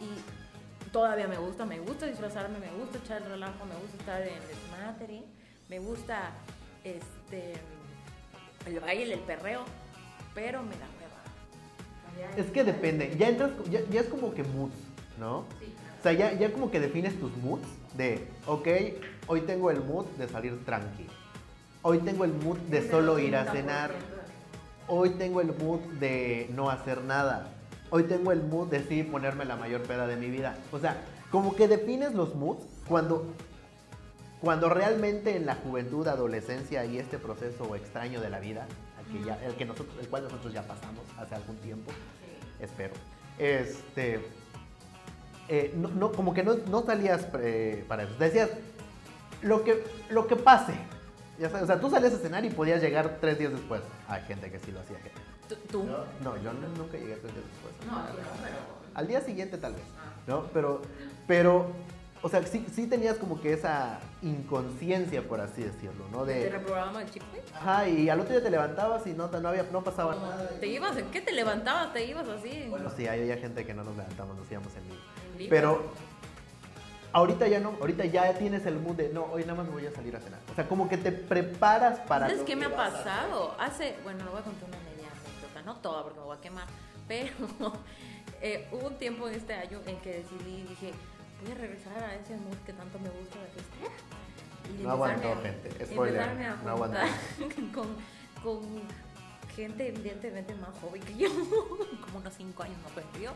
Y 0.00 0.90
todavía 0.90 1.28
me 1.28 1.36
gusta, 1.36 1.66
me 1.66 1.80
gusta 1.80 2.06
disfrazarme, 2.06 2.58
me 2.58 2.70
gusta 2.72 2.98
echar 2.98 3.22
el 3.22 3.28
relajo, 3.28 3.64
me 3.66 3.74
gusta 3.74 3.96
estar 3.98 4.22
en 4.22 4.40
desmadre, 4.46 5.24
me 5.68 5.78
gusta 5.80 6.30
este 6.84 7.54
el 8.66 8.80
baile, 8.80 9.14
el 9.14 9.20
perreo, 9.20 9.64
pero 10.34 10.62
me 10.62 10.76
da 10.76 10.86
hueva. 10.86 12.34
Es 12.36 12.46
que 12.50 12.64
depende, 12.64 13.14
ya 13.18 13.28
entras, 13.28 13.50
ya, 13.68 13.80
ya 13.90 14.00
es 14.00 14.06
como 14.06 14.32
que 14.32 14.44
moods, 14.44 14.76
¿no? 15.18 15.44
Sí. 15.60 15.74
O 16.04 16.06
sea, 16.06 16.12
ya, 16.12 16.34
ya 16.34 16.52
como 16.52 16.70
que 16.70 16.80
defines 16.80 17.18
tus 17.18 17.34
moods 17.38 17.66
de, 17.96 18.28
ok, 18.46 18.68
hoy 19.26 19.40
tengo 19.40 19.70
el 19.70 19.82
mood 19.82 20.04
de 20.18 20.28
salir 20.28 20.62
tranqui. 20.66 21.06
Hoy 21.80 22.00
tengo 22.00 22.26
el 22.26 22.34
mood 22.34 22.58
de 22.58 22.86
solo 22.90 23.18
ir 23.18 23.34
a 23.34 23.50
cenar. 23.50 23.90
Hoy 24.86 25.08
tengo 25.16 25.40
el 25.40 25.56
mood 25.56 25.80
de 26.00 26.50
no 26.54 26.68
hacer 26.68 27.00
nada. 27.00 27.54
Hoy 27.88 28.02
tengo 28.02 28.32
el 28.32 28.42
mood 28.42 28.68
de 28.68 28.84
sí 28.84 29.02
ponerme 29.02 29.46
la 29.46 29.56
mayor 29.56 29.80
peda 29.84 30.06
de 30.06 30.16
mi 30.16 30.28
vida. 30.28 30.58
O 30.72 30.78
sea, 30.78 31.00
como 31.30 31.56
que 31.56 31.68
defines 31.68 32.12
los 32.12 32.34
moods 32.34 32.66
cuando, 32.86 33.24
cuando 34.42 34.68
realmente 34.68 35.34
en 35.34 35.46
la 35.46 35.54
juventud, 35.54 36.06
adolescencia 36.06 36.84
y 36.84 36.98
este 36.98 37.16
proceso 37.16 37.74
extraño 37.76 38.20
de 38.20 38.28
la 38.28 38.40
vida, 38.40 38.66
al 38.98 39.06
que 39.10 39.24
ya, 39.24 39.42
el, 39.42 39.54
que 39.54 39.64
nosotros, 39.64 39.96
el 39.98 40.08
cual 40.08 40.24
nosotros 40.24 40.52
ya 40.52 40.66
pasamos 40.66 41.06
hace 41.16 41.34
algún 41.34 41.56
tiempo, 41.56 41.90
espero. 42.60 42.92
este, 43.38 44.20
eh, 45.48 45.72
no, 45.76 45.88
no, 45.88 46.12
como 46.12 46.32
que 46.34 46.42
no, 46.42 46.54
no 46.70 46.82
salías 46.84 47.26
eh, 47.40 47.84
para 47.88 48.04
eso. 48.04 48.14
Decías, 48.18 48.50
lo 49.42 49.62
que, 49.64 49.84
lo 50.10 50.26
que 50.26 50.36
pase. 50.36 50.72
Ya 51.38 51.48
sabes, 51.48 51.64
o 51.64 51.66
sea, 51.66 51.80
tú 51.80 51.90
salías 51.90 52.14
a 52.14 52.18
cenar 52.18 52.44
y 52.44 52.50
podías 52.50 52.80
llegar 52.80 53.18
tres 53.20 53.38
días 53.38 53.52
después. 53.52 53.82
Hay 54.08 54.22
gente 54.22 54.50
que 54.50 54.58
sí 54.60 54.70
lo 54.70 54.80
hacía. 54.80 54.96
gente. 54.98 55.20
¿Tú? 55.48 55.56
tú? 55.70 55.84
No, 56.22 56.36
yo 56.42 56.52
no- 56.52 56.68
nunca 56.76 56.96
llegué 56.96 57.16
tres 57.16 57.34
días 57.34 57.44
después. 57.52 57.74
No, 57.86 57.98
no, 57.98 58.06
pero... 58.42 58.56
Al 58.94 59.06
día 59.08 59.20
siguiente 59.20 59.58
tal 59.58 59.72
vez, 59.74 59.82
Ah. 59.98 60.12
¿no? 60.28 60.44
Pero, 60.54 60.80
pero, 61.26 61.72
o 62.22 62.28
sea, 62.28 62.42
sí, 62.46 62.64
sí 62.72 62.86
tenías 62.86 63.16
como 63.18 63.40
que 63.40 63.52
esa 63.52 63.98
inconsciencia, 64.22 65.22
por 65.26 65.40
así 65.40 65.64
decirlo, 65.64 66.06
¿no? 66.12 66.22
¿Te 66.22 66.34
De, 66.34 66.48
reprogramamos 66.50 67.02
el 67.02 67.10
chip, 67.10 67.22
güey? 67.30 67.42
ajá, 67.54 67.88
y 67.88 68.08
al 68.08 68.20
otro 68.20 68.32
día 68.32 68.42
te 68.42 68.50
levantabas 68.50 69.04
y 69.08 69.10
no, 69.12 69.26
no, 69.28 69.48
había, 69.48 69.64
no 69.72 69.82
pasaba 69.82 70.14
nada. 70.14 70.48
¿Te 70.60 70.68
ibas? 70.68 70.96
¿En 70.96 71.06
qué 71.10 71.20
te 71.20 71.32
levantabas? 71.32 71.92
¿Te 71.92 72.04
ibas 72.06 72.28
así? 72.28 72.66
Bueno, 72.70 72.88
sí, 72.96 73.06
había 73.08 73.36
gente 73.36 73.66
que 73.66 73.74
no 73.74 73.82
nos 73.82 73.96
levantamos, 73.96 74.36
nos 74.36 74.50
íbamos 74.50 74.74
en 74.76 74.84
vivo. 74.84 75.00
Pero 75.48 75.92
ahorita 77.12 77.46
ya 77.48 77.60
no, 77.60 77.70
ahorita 77.80 78.04
ya 78.06 78.32
tienes 78.34 78.66
el 78.66 78.78
mood 78.80 78.96
de, 78.96 79.08
no, 79.10 79.24
hoy 79.24 79.42
nada 79.42 79.54
más 79.54 79.66
me 79.66 79.72
voy 79.72 79.86
a 79.86 79.92
salir 79.92 80.14
a 80.16 80.20
cenar. 80.20 80.40
O 80.50 80.54
sea, 80.54 80.66
como 80.68 80.88
que 80.88 80.96
te 80.96 81.12
preparas 81.12 82.00
para... 82.00 82.26
¿Sabes 82.26 82.40
lo 82.40 82.46
qué 82.46 82.56
me 82.56 82.66
ha 82.66 82.76
pasado? 82.76 83.54
Hace, 83.58 83.96
bueno, 84.02 84.24
no 84.24 84.32
voy 84.32 84.40
a 84.40 84.44
contar 84.44 84.68
una 84.68 84.78
media 84.78 85.08
anécdota, 85.10 85.62
no 85.62 85.76
toda 85.76 86.02
porque 86.02 86.18
me 86.18 86.24
voy 86.26 86.36
a 86.36 86.40
quemar, 86.40 86.66
pero 87.08 87.30
eh, 88.40 88.68
hubo 88.72 88.88
un 88.88 88.98
tiempo 88.98 89.28
en 89.28 89.34
este 89.34 89.54
año 89.54 89.80
en 89.86 89.96
que 90.00 90.18
decidí, 90.18 90.62
dije, 90.68 90.92
voy 91.42 91.52
a 91.52 91.54
regresar 91.54 92.02
a 92.02 92.14
ese 92.14 92.36
mood 92.36 92.56
que 92.66 92.72
tanto 92.72 92.98
me 92.98 93.10
gusta 93.10 93.38
de 93.40 93.46
fiesta. 93.48 93.76
Y 94.78 94.82
No 94.82 94.90
aguantó, 94.92 95.32
a- 95.32 95.36
gente. 95.42 95.86
Spoiler, 95.86 96.20
a 96.20 96.56
no 96.64 96.70
aguantó. 96.70 96.98
con 98.42 98.60
gente 99.54 99.88
evidentemente 99.88 100.54
más 100.54 100.70
joven 100.80 101.00
que 101.02 101.16
yo, 101.16 101.28
como 102.04 102.18
unos 102.18 102.34
5 102.34 102.62
años 102.62 102.76
más 102.82 102.92
joven 102.92 103.06
que 103.14 103.22
yo. 103.22 103.30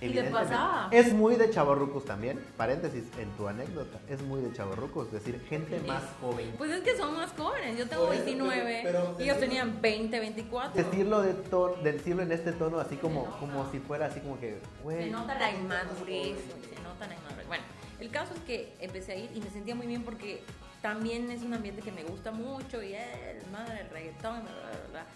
Y 0.00 0.08
le 0.10 0.24
pasaba. 0.24 0.88
Es 0.92 1.12
muy 1.12 1.34
de 1.36 1.50
chavorrucos 1.50 2.04
también, 2.04 2.38
paréntesis, 2.56 3.04
en 3.18 3.30
tu 3.32 3.48
anécdota, 3.48 3.98
es 4.08 4.22
muy 4.22 4.40
de 4.40 4.52
chavorrucos, 4.52 5.10
decir, 5.10 5.40
gente 5.48 5.80
más 5.86 6.02
joven. 6.20 6.54
Pues 6.56 6.70
es 6.70 6.82
que 6.82 6.96
son 6.96 7.14
más 7.16 7.32
jóvenes, 7.32 7.76
yo 7.76 7.88
tengo 7.88 8.04
eso, 8.04 8.24
29 8.24 8.80
pero- 8.84 9.14
pero 9.16 9.16
y 9.20 9.22
ellos 9.24 9.40
tenían 9.40 9.80
20, 9.82 10.20
24. 10.20 10.84
Decirlo, 10.84 11.22
de 11.22 11.34
ton- 11.34 11.82
decirlo 11.82 12.22
en 12.22 12.30
este 12.32 12.52
tono 12.52 12.78
así 12.78 12.96
como, 12.96 13.24
como 13.40 13.70
si 13.72 13.80
fuera 13.80 14.06
así 14.06 14.20
como 14.20 14.38
que, 14.38 14.60
Se 14.60 14.82
güey. 14.84 15.10
nota 15.10 15.34
la 15.38 15.50
inmadurez, 15.50 16.36
se 16.38 16.82
nota 16.82 17.06
la 17.08 17.14
inmadurez. 17.16 17.46
Bueno, 17.48 17.64
el 17.98 18.10
caso 18.10 18.34
es 18.34 18.40
que 18.42 18.72
empecé 18.80 19.12
a 19.12 19.16
ir 19.16 19.30
y 19.34 19.40
me 19.40 19.50
sentía 19.50 19.74
muy 19.74 19.88
bien 19.88 20.04
porque 20.04 20.42
también 20.80 21.28
es 21.32 21.42
un 21.42 21.52
ambiente 21.54 21.82
que 21.82 21.90
me 21.90 22.04
gusta 22.04 22.30
mucho 22.30 22.80
y 22.84 22.94
el 22.94 23.44
madre, 23.50 23.80
el 23.80 23.90
reggaetón, 23.90 24.42
bla, 24.44 24.52
bla, 24.52 24.70
bla. 24.92 25.06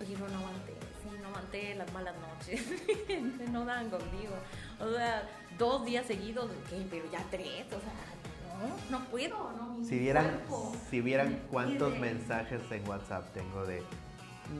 Oye, 0.00 0.16
no, 0.18 0.26
no 0.26 0.38
aguanté, 0.38 0.73
aguanté 1.34 1.74
las 1.74 1.92
malas 1.92 2.14
noches, 2.16 2.62
no 3.50 3.64
daban 3.64 3.90
conmigo. 3.90 4.34
O 4.80 4.90
sea, 4.92 5.28
dos 5.58 5.84
días 5.84 6.06
seguidos, 6.06 6.48
¿qué? 6.70 6.86
pero 6.88 7.10
ya 7.10 7.24
tres, 7.30 7.66
o 7.66 7.80
sea, 7.80 8.68
no, 8.90 8.98
no 8.98 9.04
puedo, 9.06 9.52
no. 9.52 9.84
Si 9.84 9.98
vieran, 9.98 10.40
si 10.90 11.00
vieran 11.00 11.42
cuántos 11.50 11.92
pide. 11.92 12.00
mensajes 12.00 12.60
en 12.70 12.88
WhatsApp 12.88 13.32
tengo 13.34 13.66
de, 13.66 13.82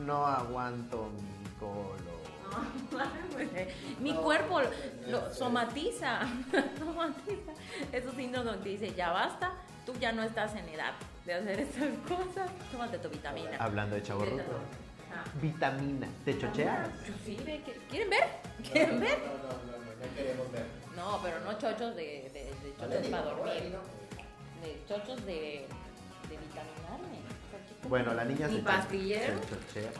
no 0.05 0.25
aguanto 0.25 1.09
mi 1.11 1.49
colo. 1.59 2.15
Mi 3.99 4.13
cuerpo 4.13 4.61
lo 5.07 5.33
somatiza, 5.33 6.21
somatiza. 6.77 7.51
Esos 7.91 8.13
síntomas 8.15 8.57
que 8.57 8.69
dice, 8.69 8.93
ya 8.93 9.11
basta, 9.11 9.53
tú 9.85 9.93
ya 9.99 10.11
no 10.11 10.23
estás 10.23 10.55
en 10.55 10.69
edad 10.69 10.93
de 11.25 11.33
hacer 11.33 11.59
estas 11.59 11.89
cosas, 12.07 12.51
tómate 12.71 12.97
tu 12.99 13.09
vitamina. 13.09 13.57
Hablando 13.59 13.95
de 13.95 14.03
chavorruco. 14.03 14.43
Ah. 15.15 15.23
Vitamina, 15.41 16.07
¿te 16.23 16.37
chocheas? 16.37 16.89
Sí, 17.25 17.37
ve 17.45 17.61
que- 17.65 17.79
¿Quieren 17.89 18.09
ver? 18.09 18.23
¿Quieren 18.71 18.99
ver? 18.99 19.19
no, 19.19 19.47
no, 19.47 19.77
no 20.07 20.15
queremos 20.15 20.51
ver. 20.51 20.65
No, 20.95 21.19
pero 21.23 21.39
no 21.41 21.57
chochos 21.57 21.95
de, 21.95 22.29
de, 22.33 22.43
de 22.63 22.75
chochos 22.79 23.07
para 23.07 23.23
dormir. 23.23 23.75
De 24.61 24.81
chochos 24.87 25.25
de, 25.25 25.67
de 26.29 26.37
vitaminarme. 26.37 27.17
O 27.19 27.49
sea, 27.51 27.59
¿qué- 27.81 27.87
Bueno, 27.87 28.13
la 28.13 28.25
niña 28.25 28.47
Mi 28.47 28.57
se 28.57 28.61
pastillero. 28.63 29.33
se 29.43 29.49
chochea. 29.49 29.91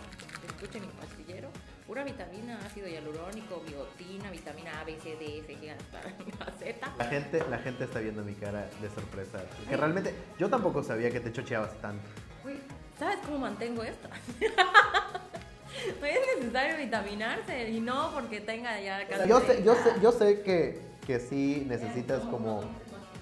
Escuchen 0.48 0.81
mi 0.81 0.88
pastillero. 0.93 1.50
Pura 1.86 2.03
vitamina, 2.03 2.57
ácido 2.65 2.88
hialurónico, 2.88 3.62
biotina, 3.67 4.31
vitamina 4.31 4.79
A, 4.81 4.84
B, 4.86 4.98
C, 5.00 5.15
D, 5.17 5.39
F, 5.39 5.55
G, 5.55 5.69
hasta 5.72 6.51
Z. 6.60 6.93
La 6.98 7.05
gente, 7.05 7.43
la 7.48 7.60
gente 7.60 7.84
está 7.84 8.00
viendo 8.00 8.24
mi 8.24 8.34
cara 8.34 8.67
de 8.81 8.89
sorpresa. 8.89 9.43
Que 9.69 9.77
realmente 9.77 10.15
yo 10.39 10.50
tampoco 10.50 10.81
sabía 10.81 11.12
que 11.12 11.19
te 11.19 11.31
chocheabas 11.31 11.79
tanto. 11.81 12.03
¿Sabes 12.99 13.17
cómo 13.25 13.39
mantengo 13.39 13.83
esto? 13.83 14.07
es 16.03 16.37
necesario 16.39 16.77
vitaminarse 16.77 17.69
y 17.69 17.79
no 17.79 18.11
porque 18.13 18.41
tenga 18.41 18.79
ya 18.79 19.07
casi 19.07 19.27
Yo 19.27 19.39
sé, 19.41 19.63
yo 19.63 19.75
sé, 19.75 19.81
30. 19.83 20.01
yo 20.01 20.11
sé 20.11 20.41
que, 20.41 20.81
que 21.05 21.19
sí 21.19 21.65
necesitas 21.67 22.21
como 22.23 22.61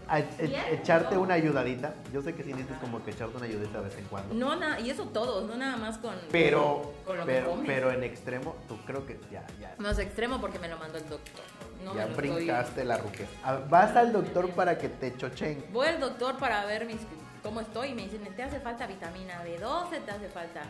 a- 0.07 0.19
e- 0.19 0.73
echarte 0.73 1.17
una 1.17 1.33
ayudadita. 1.35 1.93
Yo 2.13 2.21
sé 2.21 2.35
que 2.35 2.43
sí 2.43 2.49
necesitas 2.51 2.79
como 2.79 3.03
que 3.03 3.11
echarte 3.11 3.37
una 3.37 3.45
ayudita 3.45 3.79
de 3.79 3.85
vez 3.85 3.97
en 3.97 4.05
cuando. 4.05 4.33
No, 4.35 4.55
nada, 4.55 4.79
y 4.79 4.89
eso 4.89 5.05
todos, 5.05 5.47
no 5.47 5.55
nada 5.55 5.77
más 5.77 5.97
con, 5.97 6.13
Pero, 6.31 6.93
con 7.05 7.17
lo 7.17 7.25
que 7.25 7.31
pero, 7.31 7.49
comes. 7.51 7.65
pero 7.65 7.91
en 7.91 8.03
extremo, 8.03 8.55
tú 8.67 8.77
creo 8.85 9.05
que 9.05 9.19
ya, 9.31 9.45
ya, 9.59 9.73
Más 9.79 9.97
extremo 9.99 10.39
porque 10.39 10.59
me 10.59 10.67
lo 10.67 10.77
mandó 10.77 10.97
el 10.97 11.09
doctor. 11.09 11.43
No 11.83 11.95
ya 11.95 12.03
estoy- 12.05 12.29
brincaste 12.29 12.85
la 12.85 12.97
ruquez. 12.97 13.27
Ah, 13.43 13.59
Vas 13.69 13.95
al 13.95 14.13
doctor 14.13 14.49
para 14.51 14.77
que 14.77 14.87
te 14.89 15.15
chochen. 15.17 15.65
Voy 15.73 15.87
al 15.87 15.99
doctor 15.99 16.37
para 16.37 16.63
ver 16.65 16.85
mis, 16.85 16.97
cómo 17.43 17.61
estoy 17.61 17.89
y 17.89 17.93
me 17.93 18.03
dicen, 18.03 18.21
te 18.35 18.41
hace 18.41 18.59
falta 18.59 18.87
vitamina 18.87 19.43
B12, 19.43 20.03
te 20.03 20.11
hace 20.11 20.29
falta 20.29 20.61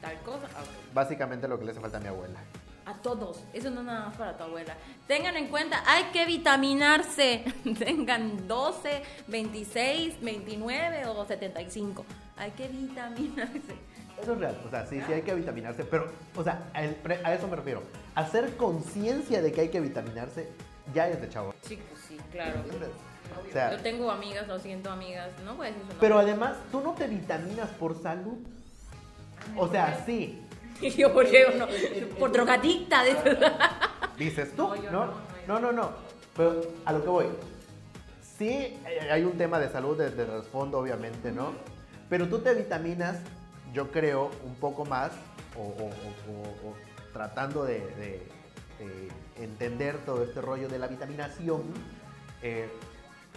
tal 0.00 0.18
cosa. 0.20 0.48
Ah, 0.56 0.62
ok. 0.62 0.94
Básicamente 0.94 1.46
lo 1.46 1.58
que 1.58 1.66
le 1.66 1.72
hace 1.72 1.80
falta 1.80 1.98
a 1.98 2.00
mi 2.00 2.08
abuela. 2.08 2.40
A 2.84 2.94
todos, 2.94 3.44
eso 3.52 3.70
no 3.70 3.80
es 3.80 3.86
nada 3.86 4.06
más 4.06 4.16
para 4.16 4.36
tu 4.36 4.42
abuela. 4.42 4.74
Tengan 5.06 5.36
en 5.36 5.46
cuenta, 5.46 5.84
hay 5.86 6.04
que 6.12 6.26
vitaminarse. 6.26 7.44
Tengan 7.78 8.48
12, 8.48 9.02
26, 9.28 10.20
29 10.20 11.06
o 11.06 11.24
75. 11.24 12.04
Hay 12.36 12.50
que 12.52 12.66
vitaminarse. 12.66 13.92
Eso 14.20 14.32
es 14.32 14.38
real, 14.38 14.60
o 14.66 14.70
sea, 14.70 14.86
sí, 14.86 15.00
sí 15.06 15.12
hay 15.12 15.22
que 15.22 15.34
vitaminarse, 15.34 15.84
pero, 15.84 16.12
o 16.36 16.44
sea, 16.44 16.70
a 16.74 17.34
eso 17.34 17.48
me 17.48 17.56
refiero. 17.56 17.82
Hacer 18.14 18.56
conciencia 18.56 19.42
de 19.42 19.52
que 19.52 19.62
hay 19.62 19.68
que 19.68 19.80
vitaminarse 19.80 20.48
ya 20.94 21.08
es 21.08 21.20
de 21.20 21.28
chavo. 21.28 21.54
Sí, 21.62 21.76
pues 21.88 22.00
sí, 22.06 22.18
claro. 22.30 22.60
¿entiendes? 22.60 22.90
O 23.48 23.52
sea, 23.52 23.72
Yo 23.72 23.82
tengo 23.82 24.10
amigas, 24.10 24.46
lo 24.48 24.58
siento 24.58 24.90
amigas, 24.90 25.30
no 25.44 25.54
voy 25.56 25.66
a 25.66 25.70
decir 25.70 25.82
su 25.82 25.88
nombre. 25.88 25.98
pero 26.00 26.18
además, 26.18 26.56
tú 26.70 26.80
no 26.80 26.92
te 26.92 27.06
vitaminas 27.06 27.68
por 27.70 28.00
salud. 28.00 28.38
O 29.56 29.68
sea, 29.68 30.02
sí, 30.06 30.40
Y 30.80 30.90
yo, 30.96 31.12
¿por 31.12 31.28
qué 31.30 31.46
no? 31.58 31.66
Por 32.18 32.32
drogadicta. 32.32 33.02
de- 33.04 33.16
dices 34.18 34.54
tú, 34.56 34.68
No, 34.68 34.76
yo 34.76 34.90
¿no? 34.90 35.06
no, 35.06 35.12
No, 35.46 35.58
no, 35.60 35.72
no. 35.72 35.90
Pero 36.36 36.62
a 36.84 36.92
lo 36.92 37.02
que 37.02 37.08
voy. 37.08 37.26
Sí, 38.38 38.48
eh, 38.48 39.08
hay 39.10 39.24
un 39.24 39.36
tema 39.36 39.58
de 39.58 39.68
salud 39.70 39.96
de, 39.98 40.10
de 40.10 40.24
trasfondo, 40.24 40.78
obviamente, 40.78 41.30
¿no? 41.32 41.52
Pero 42.08 42.28
tú 42.28 42.38
te 42.40 42.54
vitaminas, 42.54 43.18
yo 43.72 43.90
creo, 43.90 44.30
un 44.44 44.54
poco 44.56 44.84
más, 44.84 45.12
o, 45.56 45.60
o- 45.62 45.86
o- 45.86 46.68
o- 46.68 46.70
o 46.70 46.76
tratando 47.12 47.64
de, 47.64 47.80
de- 47.80 48.22
de 48.78 49.08
entender 49.44 49.98
todo 50.06 50.24
este 50.24 50.40
rollo 50.40 50.68
de 50.68 50.78
la 50.78 50.86
vitaminación, 50.88 51.62
eh, 52.42 52.68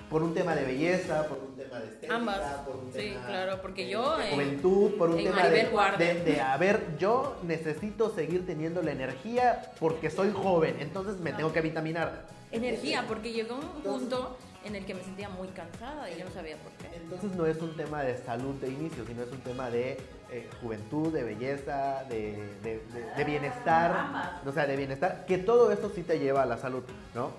por 0.10 0.22
un 0.24 0.34
tema 0.34 0.56
de 0.56 0.66
belleza, 0.66 1.28
por 1.28 1.40
un 1.40 1.56
tema 1.56 1.80
de 1.80 1.86
estética, 1.88 2.16
Ambas. 2.16 2.40
por 2.66 2.76
un 2.76 2.92
Sí, 2.94 3.00
tema 3.14 3.26
claro, 3.26 3.62
porque 3.62 3.86
de- 3.86 3.90
yo 3.92 4.18
de 4.18 4.30
juventud, 4.30 4.92
por 4.98 5.10
un 5.10 5.18
tema 5.24 5.48
de, 5.48 5.68
de, 5.98 6.24
de, 6.24 6.42
a 6.42 6.58
ver, 6.58 6.98
yo 7.00 7.36
necesito 7.44 8.14
seguir 8.14 8.46
teniendo 8.46 8.82
la 8.82 8.92
energía 8.92 9.72
porque 9.80 10.10
soy 10.10 10.32
joven, 10.32 10.76
entonces 10.80 11.20
me 11.20 11.34
tengo 11.34 11.52
que 11.52 11.62
vitaminar. 11.62 12.26
Energía, 12.52 13.06
porque 13.08 13.34
llegó 13.34 13.56
un 13.56 13.82
punto 13.82 14.38
en 14.64 14.76
el 14.76 14.86
que 14.86 14.94
me 14.96 15.04
sentía 15.04 15.30
muy 15.30 15.48
cansada 15.50 16.10
y 16.10 16.18
yo 16.20 16.26
no 16.26 16.32
sabía 16.32 16.56
por 16.58 16.72
qué. 16.74 16.96
Entonces 16.98 17.32
no 17.36 17.46
es 17.46 17.62
un 17.62 17.76
tema 17.76 18.02
de 18.04 18.18
salud 18.18 18.56
de 18.56 18.70
inicio, 18.70 19.06
sino 19.06 19.24
es 19.24 19.32
un 19.32 19.42
tema 19.42 19.70
de 19.70 19.98
eh, 20.32 20.50
juventud, 20.62 21.14
de 21.14 21.24
belleza, 21.24 22.04
de, 22.10 22.50
de- 22.64 22.82
de- 22.94 23.14
de 23.16 23.24
bienestar, 23.24 23.92
Ambas. 23.96 24.30
o 24.48 24.52
sea, 24.52 24.66
de 24.66 24.76
bienestar, 24.76 25.26
que 25.28 25.38
todo 25.38 25.72
esto 25.72 25.92
sí 25.94 26.02
te 26.02 26.18
lleva 26.18 26.44
a 26.44 26.46
la 26.48 26.58
salud, 26.58 26.82
¿no? 27.14 27.32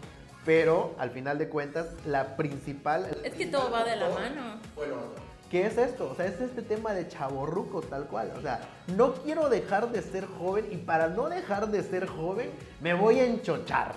Pero 0.46 0.94
al 0.98 1.10
final 1.10 1.38
de 1.38 1.48
cuentas, 1.48 1.88
la 2.06 2.36
principal... 2.36 3.04
Es 3.24 3.34
que 3.34 3.46
todo 3.46 3.68
va 3.70 3.84
de 3.84 3.96
la 3.96 4.08
mano. 4.08 4.60
¿Qué 5.50 5.66
es 5.66 5.76
esto? 5.76 6.08
O 6.10 6.14
sea, 6.14 6.26
es 6.26 6.40
este 6.40 6.62
tema 6.62 6.92
de 6.92 7.08
chaborrucos 7.08 7.88
tal 7.90 8.06
cual. 8.06 8.32
O 8.38 8.40
sea, 8.40 8.60
no 8.96 9.14
quiero 9.14 9.48
dejar 9.48 9.90
de 9.90 10.02
ser 10.02 10.24
joven 10.26 10.66
y 10.70 10.76
para 10.76 11.08
no 11.08 11.28
dejar 11.28 11.68
de 11.68 11.82
ser 11.82 12.06
joven 12.06 12.50
me 12.80 12.94
voy 12.94 13.18
a 13.20 13.26
enchochar, 13.26 13.94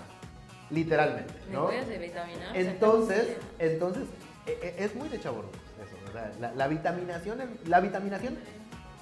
literalmente, 0.71 1.33
Me 1.47 1.53
¿no? 1.55 1.63
voy 1.67 1.75
a 1.75 1.81
hacer 1.81 1.99
vitaminar. 1.99 2.55
Entonces, 2.57 3.37
entonces 3.59 4.03
e- 4.47 4.59
e- 4.77 4.83
es 4.83 4.95
muy 4.95 5.09
de 5.09 5.19
chaborrucos 5.19 5.59
eso. 5.85 5.95
O 6.07 6.11
sea, 6.11 6.31
la, 6.39 6.51
la 6.53 6.67
vitaminación, 6.67 7.39
la 7.65 7.79
vitaminación 7.79 8.37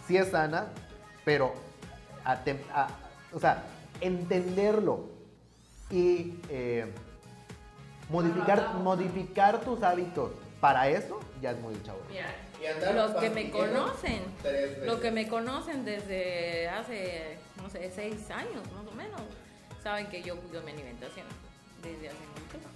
sí 0.06 0.18
es 0.18 0.30
sana, 0.30 0.68
pero 1.26 1.54
a 2.26 2.44
tem- 2.44 2.60
a- 2.74 2.88
o 3.34 3.40
sea, 3.40 3.64
entenderlo 4.00 5.06
y 5.92 6.36
eh, 6.50 6.86
modificar, 8.10 8.74
modificar 8.76 9.62
tus 9.62 9.84
hábitos 9.84 10.32
para 10.60 10.90
eso 10.90 11.20
ya 11.42 11.52
es 11.52 11.60
muy. 11.60 11.76
Mira, 12.10 12.34
andar 12.76 12.96
los 12.96 13.16
que 13.22 13.30
me 13.30 13.52
conocen, 13.52 14.24
los 14.84 15.00
que 15.00 15.12
me 15.12 15.28
conocen 15.28 15.86
desde 15.86 16.68
hace, 16.70 17.38
no 17.62 17.70
sé, 17.70 17.92
seis 17.94 18.30
años 18.32 18.64
más 18.74 18.88
o 18.88 18.92
menos, 18.92 19.22
saben 19.84 20.08
que 20.08 20.24
yo 20.24 20.36
cuido 20.38 20.62
mi 20.64 20.72
alimentación 20.72 21.28
desde 21.84 22.10
hace 22.10 22.18
mucho. 22.18 22.68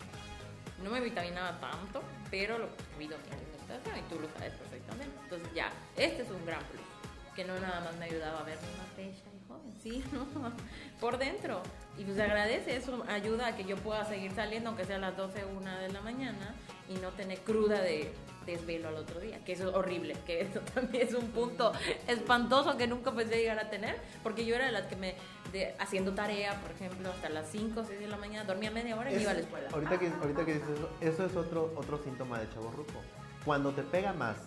No 0.83 0.91
me 0.91 1.00
vitaminaba 1.00 1.59
tanto, 1.59 2.01
pero 2.29 2.57
lo 2.57 2.67
cuido 2.95 3.17
mi 3.17 3.33
alimentación 3.33 3.97
y 3.97 4.13
tú 4.13 4.19
lo 4.19 4.27
sabes 4.38 4.53
perfectamente. 4.53 5.15
Entonces 5.23 5.53
ya, 5.53 5.71
este 5.95 6.23
es 6.23 6.29
un 6.29 6.45
gran 6.45 6.61
plus, 6.65 7.35
que 7.35 7.45
no 7.45 7.59
nada 7.59 7.81
más 7.81 7.95
me 7.97 8.05
ayudaba 8.05 8.41
a 8.41 8.43
verme 8.43 8.67
más 8.77 8.88
fecha 8.95 9.30
joven, 9.51 9.74
sí, 9.81 10.03
¿no? 10.12 10.51
Por 11.00 11.17
dentro. 11.17 11.62
Y 11.98 12.03
pues 12.03 12.20
agradece, 12.20 12.75
eso 12.75 13.03
ayuda 13.08 13.48
a 13.48 13.55
que 13.55 13.65
yo 13.65 13.75
pueda 13.77 14.05
seguir 14.05 14.31
saliendo, 14.31 14.70
aunque 14.70 14.86
sea 14.86 14.96
a 14.96 15.00
las 15.00 15.17
12, 15.17 15.46
1 15.46 15.77
de 15.79 15.89
la 15.89 16.01
mañana, 16.01 16.55
y 16.89 16.96
no 16.96 17.10
tener 17.10 17.39
cruda 17.39 17.81
de 17.81 18.12
desvelo 18.46 18.88
al 18.88 18.96
otro 18.96 19.20
día, 19.20 19.43
que 19.46 19.53
eso 19.53 19.70
es 19.70 19.75
horrible, 19.75 20.15
que 20.25 20.41
eso 20.41 20.60
también 20.74 21.08
es 21.08 21.13
un 21.13 21.27
punto 21.27 21.72
espantoso 22.08 22.75
que 22.77 22.88
nunca 22.88 23.12
pensé 23.12 23.38
llegar 23.38 23.60
a 23.60 23.70
tener, 23.70 23.98
porque 24.24 24.46
yo 24.46 24.55
era 24.55 24.65
de 24.65 24.72
las 24.72 24.84
que 24.84 24.96
me, 24.96 25.15
de, 25.51 25.75
haciendo 25.79 26.13
tarea, 26.13 26.60
por 26.62 26.72
ejemplo, 26.72 27.10
hasta 27.10 27.29
las 27.29 27.50
5 27.50 27.79
o 27.79 27.86
6 27.86 28.00
de 28.00 28.08
la 28.08 28.17
mañana, 28.17 28.46
dormía 28.46 28.72
media 28.72 28.98
hora 28.98 29.12
y 29.12 29.22
iba 29.22 29.31
a 29.31 29.36
la 29.36 29.41
escuela. 29.41 29.70
Ahorita 29.72 30.00
que, 30.00 30.08
ahorita 30.08 30.46
que 30.46 30.53
dices 30.55 30.70
eso, 30.70 30.89
eso 31.01 31.25
es 31.25 31.36
otro, 31.36 31.74
otro 31.75 32.01
síntoma 32.03 32.39
de 32.39 32.50
chaborruco. 32.50 33.01
Cuando 33.46 33.72
te 33.72 33.84
pega 33.84 34.13
más 34.13 34.38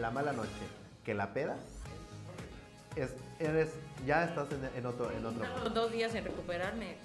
la 0.00 0.10
mala 0.10 0.32
noche 0.32 0.50
que 1.04 1.14
la 1.14 1.32
peda, 1.32 1.56
es, 2.96 3.14
eres, 3.40 3.70
ya 4.06 4.24
estás 4.24 4.48
en, 4.52 4.70
en 4.76 4.86
otro, 4.86 5.10
en 5.10 5.24
otro. 5.24 5.70
Dos 5.70 5.90
días 5.90 6.14
en 6.14 6.24
recuperarme. 6.24 6.96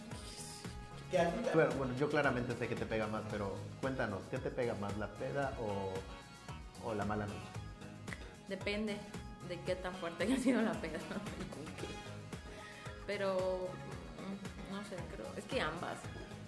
Bueno, 1.53 1.71
bueno, 1.77 1.93
yo 1.97 2.09
claramente 2.09 2.53
sé 2.55 2.67
que 2.67 2.75
te 2.75 2.85
pega 2.85 3.07
más, 3.07 3.23
pero 3.31 3.55
cuéntanos, 3.79 4.19
¿qué 4.29 4.37
te 4.37 4.51
pega 4.51 4.75
más, 4.75 4.97
la 4.97 5.07
peda 5.07 5.53
o, 5.61 6.87
o 6.87 6.93
la 6.93 7.05
mala 7.05 7.25
noche? 7.25 7.39
Depende 8.49 8.97
de 9.47 9.59
qué 9.61 9.75
tan 9.75 9.95
fuerte 9.95 10.25
haya 10.25 10.37
sido 10.37 10.61
la 10.61 10.73
peda. 10.73 10.99
Pero, 13.07 13.37
mm, 13.37 14.73
no 14.73 14.83
sé, 14.83 14.95
creo. 15.15 15.27
Es 15.37 15.45
que 15.45 15.61
ambas. 15.61 15.99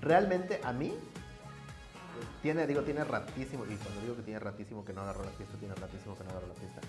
Realmente 0.02 0.60
a 0.64 0.74
mí 0.74 0.94
tiene, 2.42 2.66
digo, 2.66 2.82
tiene 2.82 3.04
ratísimo, 3.04 3.64
y 3.66 3.76
cuando 3.76 4.02
digo 4.02 4.16
que 4.16 4.24
tiene 4.24 4.40
ratísimo 4.40 4.84
que 4.84 4.94
no 4.94 5.02
agarro 5.02 5.24
la 5.24 5.32
fiesta, 5.32 5.56
tiene 5.58 5.76
ratísimo 5.76 6.18
que 6.18 6.24
no 6.24 6.32
agarro 6.32 6.48
la 6.48 6.56
fiesta. 6.56 6.82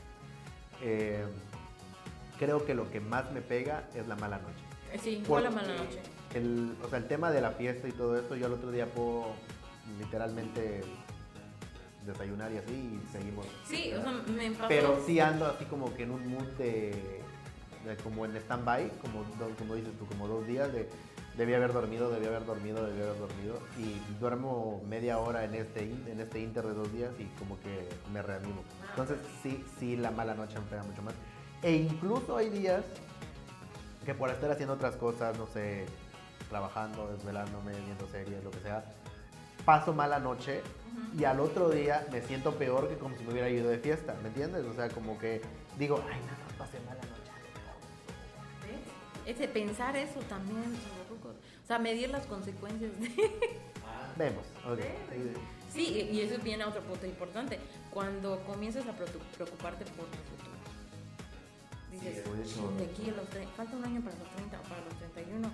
Eh, 0.81 1.25
creo 2.39 2.65
que 2.65 2.75
lo 2.75 2.91
que 2.91 3.01
más 3.01 3.31
me 3.33 3.41
pega 3.43 3.85
es 3.95 4.07
la 4.07 4.17
mala 4.17 4.39
noche. 4.39 4.63
Eh, 4.93 4.99
Sí, 5.03 5.11
igual 5.25 5.45
la 5.45 5.51
mala 5.51 5.69
noche. 5.75 6.01
El, 6.35 6.75
o 6.85 6.89
sea, 6.89 6.99
el 6.99 7.07
tema 7.09 7.31
de 7.31 7.41
la 7.41 7.51
fiesta 7.53 7.89
y 7.89 7.93
todo 7.93 8.17
esto, 8.19 8.37
yo 8.37 8.47
el 8.47 8.53
otro 8.55 8.71
día 8.71 8.87
puedo 8.87 9.27
literalmente 9.99 10.83
desayunar 12.07 12.53
y 12.53 12.59
así 12.59 12.73
y 12.73 13.13
seguimos. 13.13 13.47
Sí, 13.67 13.93
o 13.95 14.03
sea, 14.03 14.13
me 14.13 14.51
pasó. 14.53 14.69
Pero 14.69 15.01
sí 15.05 15.21
ando 15.21 15.47
así 15.47 15.65
como 15.67 15.95
que 15.95 16.05
en 16.05 16.11
un 16.13 16.27
mood 16.31 16.47
de, 16.59 17.21
de 17.85 17.97
como 18.03 18.25
en 18.25 18.37
stand-by, 18.37 18.91
como, 19.03 19.25
como 19.59 19.75
dices 19.75 19.93
tú, 19.99 20.07
como 20.07 20.27
dos 20.29 20.47
días 20.47 20.73
de 20.73 20.89
debí 21.37 21.55
haber 21.55 21.73
dormido, 21.73 22.11
debí 22.11 22.27
haber 22.27 22.45
dormido, 22.47 22.85
debí 22.85 23.01
haber 23.03 23.19
dormido 23.19 23.61
y 23.79 24.01
duermo 24.19 24.83
media 24.89 25.19
hora 25.19 25.45
en 25.45 25.55
este, 25.55 25.85
in- 25.85 26.05
en 26.09 26.21
este 26.21 26.41
inter 26.41 26.67
de 26.67 26.75
dos 26.75 26.93
días 26.93 27.11
y 27.19 27.25
como 27.39 27.61
que 27.61 27.89
me 28.13 28.23
reanimo. 28.23 28.63
Entonces 28.91 29.19
sí, 29.43 29.65
sí, 29.79 29.97
la 29.97 30.11
mala 30.11 30.35
noche 30.35 30.59
me 30.59 30.67
pega 30.67 30.83
mucho 30.83 31.03
más. 31.03 31.15
E 31.63 31.73
incluso 31.75 32.37
hay 32.37 32.51
días 32.51 32.85
que 34.05 34.15
por 34.15 34.31
estar 34.31 34.51
haciendo 34.51 34.75
otras 34.75 34.97
cosas, 34.97 35.37
no 35.39 35.47
sé, 35.47 35.87
trabajando, 36.49 37.09
desvelándome, 37.13 37.73
viendo 37.73 38.07
series, 38.09 38.43
lo 38.45 38.51
que 38.51 38.61
sea, 38.61 38.85
paso 39.65 39.93
mala 39.93 40.19
noche 40.19 40.63
y 41.19 41.25
al 41.25 41.41
otro 41.41 41.69
día 41.69 42.07
me 42.11 42.23
siento 42.23 42.55
peor 42.55 42.89
que 42.89 42.97
como 42.97 43.17
si 43.17 43.25
me 43.25 43.33
hubiera 43.33 43.51
ido 43.51 43.69
de 43.69 43.79
fiesta, 43.79 44.15
¿me 44.23 44.29
entiendes? 44.29 44.65
O 44.65 44.73
sea, 44.73 44.89
como 44.89 45.19
que 45.19 45.43
digo, 45.79 46.03
ay, 46.11 46.21
nada 46.21 46.39
más 46.45 46.53
pasé 46.55 46.79
mala 46.81 47.01
noche. 47.03 47.31
¿Ves? 48.63 49.37
Ese 49.37 49.49
pensar 49.49 49.95
eso 49.97 50.21
también. 50.29 50.75
O 51.65 51.67
sea, 51.67 51.79
medir 51.79 52.09
las 52.11 52.25
consecuencias 52.27 52.99
de... 52.99 53.09
Vemos. 54.17 54.45
ok. 54.67 54.81
Sí, 55.73 56.09
y 56.11 56.21
eso 56.23 56.41
viene 56.43 56.63
a 56.65 56.69
otro 56.69 56.81
punto 56.83 57.05
importante. 57.05 57.59
Cuando 57.93 58.43
comienzas 58.45 58.87
a 58.87 58.93
preocu- 58.93 59.21
preocuparte 59.37 59.85
por 59.85 60.07
tu 60.07 60.17
futuro. 60.17 60.58
Dices, 62.01 62.23
Sí, 62.25 62.31
eso- 62.43 62.55
"Chin, 62.69 62.77
de 62.79 62.85
aquí 62.85 63.11
a 63.11 63.13
los 63.15 63.29
falta 63.57 63.77
un 63.77 63.85
año 63.85 64.01
para 64.03 64.17
los 64.19 64.29
30 64.35 64.59
o 64.61 64.63
para 64.63 64.81
los 64.85 64.95
31. 64.95 65.51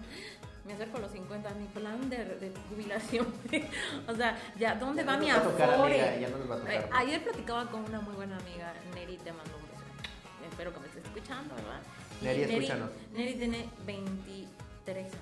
Me 0.64 0.72
acerco 0.72 0.96
a 0.96 1.00
los 1.00 1.12
50, 1.12 1.50
mi 1.54 1.66
plan 1.66 2.09
de, 2.09 2.24
de 2.24 2.52
jubilación. 2.70 3.26
o 4.09 4.14
sea, 4.14 4.38
ya, 4.59 4.74
¿dónde 4.76 5.02
Ya 5.02 5.07
va 5.11 5.16
no 5.16 5.24
mi 5.24 5.30
afore? 5.30 6.18
ya 6.20 6.28
no 6.30 6.38
nos 6.38 6.50
va 6.50 6.54
a 6.54 6.59
tocar. 6.59 6.72
Eh, 6.74 6.88
ayer 6.92 7.22
platicaba 7.22 7.70
con 7.70 7.85
una 7.85 8.00
muy 8.00 8.14
buena 8.14 8.37
amiga, 8.38 8.72
Neri, 8.94 9.16
te 9.18 9.33
mando 9.33 9.57
un 9.57 9.62
beso. 9.62 10.48
Espero 10.50 10.72
que 10.72 10.80
me 10.80 10.87
estés 10.87 11.04
escuchando, 11.04 11.54
¿verdad? 11.54 11.80
Y 12.20 12.24
Neri, 12.24 12.42
escúchanos. 12.54 12.90
Neri 13.12 13.35
tiene 13.35 13.68
23 13.87 15.04
años 15.07 15.18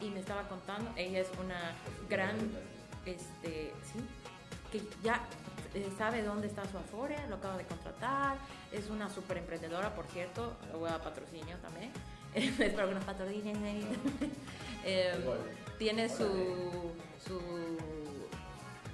y 0.00 0.10
me 0.10 0.20
estaba 0.20 0.48
contando, 0.48 0.90
ella 0.96 1.20
es 1.20 1.28
una 1.38 1.74
gran, 2.08 2.36
este, 3.06 3.72
sí, 3.84 4.00
que 4.72 4.82
ya 5.04 5.20
eh, 5.74 5.88
sabe 5.98 6.22
dónde 6.22 6.48
está 6.48 6.64
su 6.64 6.78
Afore, 6.78 7.16
lo 7.28 7.36
acaba 7.36 7.58
de 7.58 7.64
contratar, 7.64 8.38
es 8.72 8.88
una 8.88 9.10
super 9.10 9.36
emprendedora, 9.36 9.94
por 9.94 10.06
cierto, 10.06 10.56
le 10.70 10.78
voy 10.78 10.90
a 10.90 10.98
patrocinio 10.98 11.56
también, 11.58 11.92
espero 12.34 12.88
que 12.88 12.94
nos 12.94 13.04
patrocinen. 13.04 13.82
Eh, 14.84 15.14
tiene 15.78 16.08
su, 16.08 16.26
su, 17.24 17.40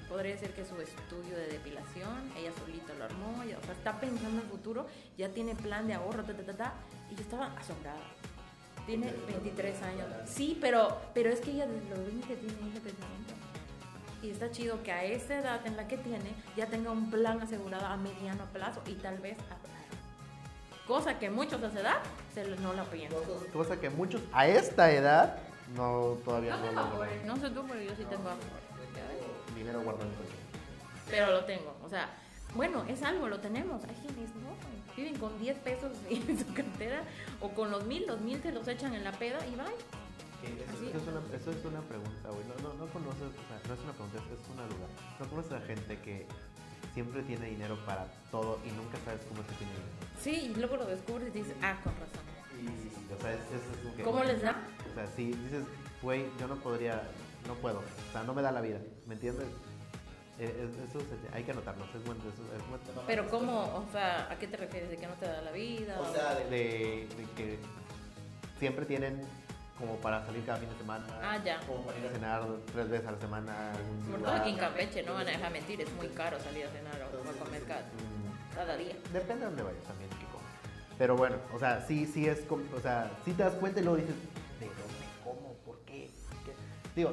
podría 0.07 0.33
decir 0.33 0.51
que 0.51 0.62
su 0.62 0.79
estudio 0.83 1.35
de 1.35 1.47
depilación, 1.47 2.31
ella 2.37 2.51
solita 2.62 2.93
lo 2.93 3.05
armó, 3.05 3.43
ya, 3.45 3.57
o 3.57 3.62
sea, 3.62 3.73
está 3.73 3.99
pensando 3.99 4.38
en 4.38 4.45
el 4.45 4.51
futuro, 4.51 4.87
ya 5.17 5.31
tiene 5.31 5.55
plan 5.55 5.87
de 5.87 5.95
ahorro, 5.95 6.25
ta, 6.25 6.35
ta, 6.35 6.43
ta, 6.43 6.53
ta, 6.55 6.75
y 7.11 7.14
yo 7.14 7.23
estaba 7.23 7.55
asombrada. 7.57 8.03
Tiene 8.85 9.11
23 9.29 9.83
años. 9.83 10.07
Sí, 10.27 10.59
pero, 10.61 10.95
pero 11.14 11.31
es 11.31 11.41
que 11.41 11.53
ella 11.53 11.67
desde 11.67 11.88
los 11.88 12.05
20 12.05 12.37
tiene 12.37 12.71
ese 12.71 12.81
pensamiento. 12.81 13.35
Y 14.22 14.31
está 14.31 14.50
chido 14.50 14.83
que 14.83 14.92
a 14.92 15.04
esa 15.04 15.38
edad 15.38 15.66
en 15.66 15.76
la 15.76 15.87
que 15.87 15.96
tiene 15.96 16.35
ya 16.57 16.66
tenga 16.66 16.90
un 16.90 17.11
plan 17.11 17.40
asegurado 17.40 17.87
a 17.87 17.96
mediano 17.96 18.44
plazo 18.52 18.83
y 18.87 18.94
tal 18.94 19.18
vez 19.18 19.38
a 19.38 19.50
largo. 19.50 19.78
Cosa 20.87 21.18
que 21.18 21.31
muchos 21.31 21.62
a 21.62 21.68
esa 21.68 21.81
edad 21.81 21.98
se 22.35 22.44
no 22.61 22.72
la 22.72 22.85
piensan. 22.85 23.20
Cosa 23.52 23.78
que 23.78 23.90
muchos 23.90 24.20
a 24.33 24.48
esta 24.48 24.90
edad 24.90 25.38
no 25.76 26.16
todavía 26.24 26.57
no, 26.57 26.72
lo 26.72 26.90
logran. 26.90 27.26
No 27.26 27.37
sé 27.37 27.50
tú, 27.50 27.64
pero 27.68 27.81
yo 27.81 27.90
sí 27.96 28.04
tengo. 28.04 28.31
Dinero 29.54 29.83
guardado 29.83 30.09
en 30.09 30.16
coche. 30.16 30.35
Pero 31.11 31.33
lo 31.33 31.44
tengo. 31.44 31.76
O 31.85 31.88
sea, 31.88 32.09
bueno, 32.54 32.85
es 32.88 33.02
algo, 33.02 33.28
lo 33.28 33.38
tenemos. 33.40 33.83
Hay 33.85 33.94
quienes 33.96 34.35
no. 34.37 34.48
Viven 34.96 35.16
con 35.18 35.38
10 35.38 35.59
pesos 35.59 35.92
en 36.11 36.38
su 36.38 36.52
cartera 36.54 37.02
o 37.40 37.50
con 37.50 37.70
los 37.70 37.85
mil. 37.85 38.07
Los 38.07 38.20
mil 38.20 38.40
se 38.42 38.52
los 38.52 38.66
echan 38.66 38.94
en 38.94 39.04
la 39.04 39.12
peda 39.12 39.38
y 39.46 39.54
bye. 39.57 40.08
Eso, 40.42 40.98
es 40.98 41.03
una, 41.09 41.37
eso 41.37 41.51
es 41.51 41.64
una 41.64 41.81
pregunta, 41.83 42.29
güey. 42.31 42.44
No, 42.46 42.55
no, 42.68 42.74
no 42.74 42.87
conoces, 42.92 43.22
o 43.35 43.44
sea, 43.48 43.59
no 43.66 43.74
es 43.74 43.81
una 43.81 43.92
pregunta, 43.92 44.18
es, 44.18 44.48
una 44.55 44.64
duda. 44.66 44.87
No 45.18 45.29
conoces 45.29 45.53
a 45.53 45.61
gente 45.62 45.98
que 46.01 46.27
siempre 46.94 47.22
tiene 47.22 47.46
dinero 47.51 47.77
para 47.85 48.07
todo 48.31 48.59
y 48.64 48.70
nunca 48.72 48.98
sabes 49.05 49.20
cómo 49.29 49.42
se 49.42 49.53
tiene 49.55 49.72
dinero. 49.72 49.96
Sí, 50.20 50.53
y 50.53 50.55
luego 50.55 50.77
lo 50.77 50.87
descubres 50.87 51.29
y 51.35 51.38
dices, 51.38 51.55
ah, 51.62 51.77
con 51.83 51.92
razón. 51.94 52.22
Y, 52.59 53.12
o 53.12 53.20
sea, 53.20 53.33
es, 53.35 53.40
es, 53.40 53.87
es 53.87 53.94
que- 53.96 54.03
¿Cómo 54.03 54.22
les 54.24 54.42
da? 54.42 54.57
O 54.90 54.94
sea, 54.94 55.07
si 55.09 55.27
dices, 55.33 55.64
güey, 56.03 56.27
yo 56.38 56.46
no 56.48 56.57
podría, 56.57 57.03
no 57.46 57.55
puedo, 57.55 57.79
o 57.81 58.12
sea, 58.12 58.22
no 58.24 58.33
me 58.35 58.42
da 58.42 58.53
la 58.53 58.61
vida, 58.61 58.79
¿me 59.07 59.14
entiendes? 59.14 59.46
Eh, 60.38 60.68
es- 60.70 60.90
eso 60.90 61.05
hay 61.33 61.42
que 61.42 61.51
anotarlo, 61.51 61.85
es 61.85 62.05
bueno, 62.05 62.20
eso 62.22 62.42
es 62.57 62.68
bueno. 62.68 63.03
Pero 63.09 63.29
¿cómo? 63.29 63.62
O 63.74 63.85
sea, 63.92 64.31
¿a 64.31 64.38
qué 64.38 64.46
te 64.46 64.57
refieres? 64.57 64.88
¿De 64.90 64.96
que 64.96 65.07
no 65.09 65.14
te 65.14 65.27
da 65.27 65.42
la 65.42 65.51
vida? 65.51 66.01
O 66.01 66.12
sea, 66.14 66.35
de, 66.37 66.44
de- 66.48 67.09
de 67.16 67.24
que 67.37 67.59
siempre 68.61 68.87
tienen 68.87 69.20
como 69.79 69.97
para 69.97 70.25
salir 70.27 70.45
cada 70.45 70.59
fin 70.59 70.69
de 70.69 70.77
semana, 70.77 71.05
Ah, 71.23 71.38
ya. 71.45 71.61
como 71.67 71.83
para 71.85 71.99
ir 71.99 72.07
a 72.07 72.11
cenar 72.11 72.43
tres 72.73 72.88
veces 72.91 73.07
a 73.07 73.12
la 73.12 73.19
semana. 73.19 73.73
Sobre 74.05 74.23
todo 74.23 74.33
aquí 74.35 74.51
en 74.51 74.57
Campeche, 74.57 75.03
no 75.05 75.14
van 75.14 75.29
a 75.29 75.31
dejar 75.31 75.53
mentir, 75.53 75.81
es 75.81 75.93
muy 75.95 76.09
caro 76.09 76.38
salir 76.41 76.67
a 76.67 76.71
cenar 76.71 77.01
o 77.03 77.31
a 77.31 77.45
comer 77.45 77.62
cada, 77.64 77.83
cada 78.55 78.77
día. 78.77 78.95
Depende 79.12 79.45
de 79.45 79.45
dónde 79.47 79.62
vayas 79.62 79.85
también, 79.85 80.11
Kiko. 80.11 80.41
Pero 80.99 81.17
bueno, 81.17 81.37
o 81.55 81.59
sea, 81.59 81.85
sí, 81.87 82.07
sí 82.07 82.27
es, 82.27 82.43
o 82.51 82.81
sea, 82.81 83.11
sí 83.25 83.33
te 83.33 83.45
das 83.45 83.55
cuenta 83.55 83.81
y 83.81 83.85
luego 83.85 83.99
dices, 83.99 84.17
¿de 84.59 84.67
dónde, 84.67 85.07
cómo, 85.23 85.55
por 85.64 85.79
qué? 85.87 86.11
¿Qué? 86.45 86.53
Digo, 86.97 87.12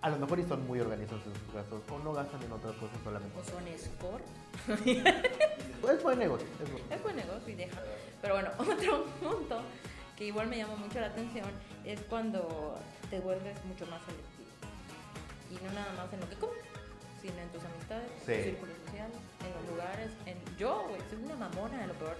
a 0.00 0.08
lo 0.08 0.16
mejor 0.18 0.38
y 0.38 0.44
son 0.44 0.66
muy 0.66 0.80
organizados 0.80 1.22
en 1.26 1.34
sus 1.34 1.54
gastos 1.54 1.82
o 1.90 1.98
no 1.98 2.12
gastan 2.14 2.42
en 2.42 2.52
otras 2.52 2.74
cosas 2.76 2.96
solamente. 3.04 3.38
O 3.38 3.44
son 3.44 3.66
sport. 3.68 4.24
Es 5.86 6.02
buen 6.02 6.18
negocio, 6.18 6.46
es 6.62 6.72
buen 6.72 6.82
Es 6.90 7.02
buen 7.02 7.14
negocio 7.16 7.48
y 7.52 7.54
deja. 7.54 7.80
Pero 8.20 8.34
bueno, 8.34 8.50
otro 8.58 9.04
punto 9.22 9.60
que 10.16 10.24
igual 10.26 10.48
me 10.48 10.56
llama 10.56 10.76
mucho 10.76 11.00
la 11.00 11.06
atención 11.08 11.46
es 11.84 12.00
cuando 12.08 12.78
te 13.10 13.20
vuelves 13.20 13.62
mucho 13.64 13.86
más 13.86 14.00
selectivo. 14.02 14.50
Y 15.50 15.54
no 15.64 15.72
nada 15.72 15.92
más 15.96 16.12
en 16.12 16.20
lo 16.20 16.28
que 16.28 16.36
comes, 16.36 16.58
sino 17.20 17.38
en 17.38 17.48
tus 17.50 17.62
amistades, 17.64 18.08
Sí. 18.24 18.32
tu 18.32 18.42
círculo 18.42 18.72
social, 18.86 19.10
en 19.44 19.52
los 19.54 19.70
lugares. 19.72 20.10
En... 20.26 20.38
Yo, 20.56 20.86
güey, 20.88 21.00
soy 21.10 21.22
una 21.24 21.36
mamona 21.36 21.78
de 21.82 21.86
lo 21.88 21.94
peor. 21.94 22.16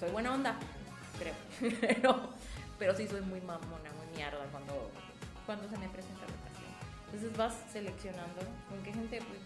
Soy 0.00 0.10
buena 0.10 0.34
onda, 0.34 0.56
creo. 1.18 1.34
pero, 1.80 2.30
pero 2.78 2.94
sí 2.96 3.06
soy 3.06 3.20
muy 3.20 3.40
mamona, 3.40 3.90
muy 3.98 4.16
mierda 4.16 4.44
cuando, 4.50 4.90
cuando 5.46 5.68
se 5.68 5.76
me 5.78 5.88
presenta 5.88 6.22
la 6.22 6.34
ocasión. 6.34 6.72
Entonces 7.06 7.36
vas 7.36 7.54
seleccionando 7.72 8.40
con 8.68 8.82
qué 8.82 8.92
gente 8.92 9.18
pues, 9.18 9.40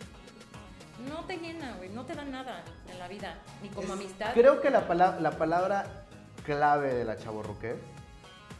no 1.10 1.24
te 1.26 1.36
llena, 1.36 1.74
güey, 1.76 1.90
no 1.90 2.06
te 2.06 2.14
da 2.14 2.24
nada 2.24 2.62
en 2.90 2.98
la 2.98 3.08
vida, 3.08 3.34
ni 3.62 3.68
como 3.68 3.92
amistad. 3.92 4.32
Creo 4.32 4.62
que 4.62 4.70
la, 4.70 4.86
pala- 4.86 5.18
la 5.20 5.32
palabra 5.32 6.05
clave 6.46 6.94
de 6.94 7.04
la 7.04 7.18
chaborruquez 7.18 7.76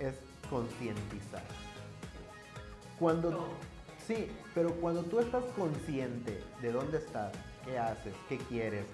es 0.01 0.15
concientizar. 0.51 1.43
cuando... 2.99 3.49
Sí, 4.07 4.31
pero 4.55 4.71
cuando 4.75 5.03
tú 5.03 5.19
estás 5.19 5.43
consciente 5.57 6.41
de 6.63 6.71
dónde 6.73 6.99
estás, 6.99 7.33
qué 7.65 7.77
haces, 7.79 8.15
qué 8.29 8.39
quieres, 8.39 8.85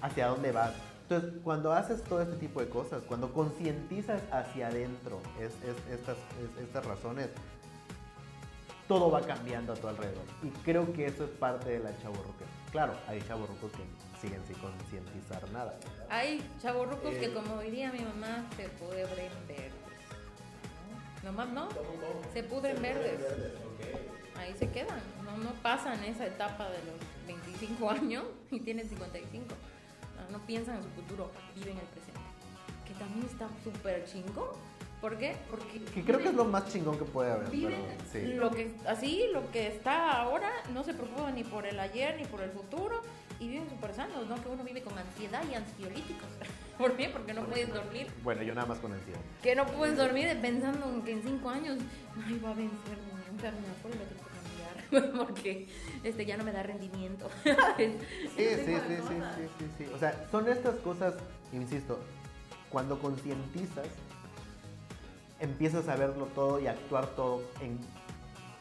hacia 0.00 0.28
dónde 0.28 0.52
vas, 0.52 0.72
entonces, 1.08 1.40
cuando 1.42 1.72
haces 1.72 2.04
todo 2.04 2.22
este 2.22 2.36
tipo 2.36 2.60
de 2.60 2.68
cosas, 2.68 3.02
cuando 3.08 3.32
concientizas 3.32 4.22
hacia 4.30 4.68
adentro 4.68 5.20
es, 5.40 5.46
es- 5.68 5.92
estas, 5.98 6.16
es- 6.16 6.62
estas 6.64 6.84
razones, 6.86 7.30
todo 8.90 9.08
va 9.08 9.20
cambiando 9.20 9.72
a 9.72 9.76
tu 9.76 9.86
alrededor. 9.86 10.24
Y 10.42 10.48
creo 10.64 10.92
que 10.92 11.06
eso 11.06 11.22
es 11.22 11.30
parte 11.30 11.70
de 11.70 11.78
la 11.78 11.96
chavorruca. 12.02 12.44
Claro, 12.72 12.92
hay 13.06 13.22
chavorrucos 13.22 13.70
que 13.70 13.84
siguen 14.20 14.42
sin 14.48 14.56
concientizar 14.56 15.48
nada. 15.52 15.78
Hay 16.08 16.42
chavorrucos 16.60 17.14
que, 17.14 17.26
Eh. 17.26 17.32
como 17.32 17.60
diría 17.60 17.92
mi 17.92 18.00
mamá, 18.00 18.44
se 18.56 18.68
pudren 18.70 19.06
verdes. 19.46 19.70
¿no? 21.22 21.30
Nomás 21.30 21.48
no, 21.50 21.68
se 22.32 22.42
pudren 22.42 22.82
verdes. 22.82 23.20
Ahí 24.36 24.54
se 24.58 24.68
quedan, 24.72 25.00
no, 25.24 25.36
no 25.38 25.52
pasan 25.62 26.02
esa 26.02 26.26
etapa 26.26 26.68
de 26.70 26.78
los 26.78 26.96
25 27.28 27.90
años 27.90 28.24
y 28.50 28.58
tienen 28.58 28.88
55. 28.88 29.46
No, 30.16 30.38
no 30.38 30.46
piensan 30.46 30.78
en 30.78 30.82
su 30.82 30.88
futuro, 30.90 31.30
viven 31.54 31.78
el 31.78 31.86
presente. 31.86 32.20
Que 32.88 32.94
también 32.94 33.24
está 33.24 33.46
súper 33.62 34.04
chingón. 34.04 34.48
¿Por 35.00 35.16
qué? 35.16 35.34
Porque 35.50 35.80
Que 35.94 36.02
creo 36.04 36.18
que 36.18 36.28
es 36.28 36.34
lo 36.34 36.44
más 36.44 36.66
chingón 36.70 36.98
que 36.98 37.04
puede 37.04 37.32
haber. 37.32 37.50
viven 37.50 37.74
pero 38.12 38.26
sí. 38.26 38.34
lo 38.34 38.50
que 38.50 38.74
así 38.86 39.24
lo 39.32 39.50
que 39.50 39.66
está 39.68 40.12
ahora 40.20 40.50
no 40.74 40.84
se 40.84 40.92
preocupa 40.94 41.30
ni 41.30 41.42
por 41.44 41.64
el 41.66 41.80
ayer 41.80 42.16
ni 42.18 42.24
por 42.26 42.42
el 42.42 42.50
futuro 42.50 43.00
y 43.38 43.48
viven 43.48 43.68
súper 43.70 43.94
sanos 43.94 44.26
no 44.28 44.34
que 44.42 44.48
uno 44.48 44.62
vive 44.62 44.82
con 44.82 44.96
ansiedad 44.98 45.42
y 45.50 45.54
ansiolíticos 45.54 46.28
¿por 46.78 46.96
qué? 46.96 47.08
porque 47.08 47.32
no 47.32 47.44
puedes 47.46 47.72
dormir 47.72 48.08
Bueno, 48.22 48.42
yo 48.42 48.54
nada 48.54 48.66
más 48.66 48.78
con 48.78 48.92
ansiedad. 48.92 49.20
que 49.42 49.54
no 49.54 49.64
puedes 49.66 49.96
dormir 49.96 50.36
pensando 50.42 50.86
en 50.90 51.02
que 51.02 51.12
en 51.12 51.22
cinco 51.22 51.48
años 51.48 51.78
ay 52.26 52.38
va 52.44 52.50
a 52.50 52.54
vencer 52.54 52.98
y 52.98 53.42
lo 53.42 54.04
tengo 54.04 54.04
que 54.04 54.98
cambiar 55.00 55.16
porque 55.26 55.66
este 56.04 56.26
ya 56.26 56.36
no 56.36 56.44
me 56.44 56.52
da 56.52 56.62
rendimiento. 56.62 57.30
Sí, 57.78 57.86
sí, 58.36 58.56
sí, 58.66 58.74
sí, 58.76 58.96
sí, 59.08 59.48
sí, 59.58 59.64
sí. 59.78 59.86
O 59.94 59.98
sea, 59.98 60.26
son 60.30 60.46
estas 60.48 60.74
cosas, 60.76 61.14
insisto, 61.52 61.98
cuando 62.68 62.98
concientizas, 62.98 63.86
empiezas 65.40 65.88
a 65.88 65.96
verlo 65.96 66.26
todo 66.34 66.60
y 66.60 66.66
actuar 66.66 67.06
todo 67.08 67.42
en, 67.60 67.78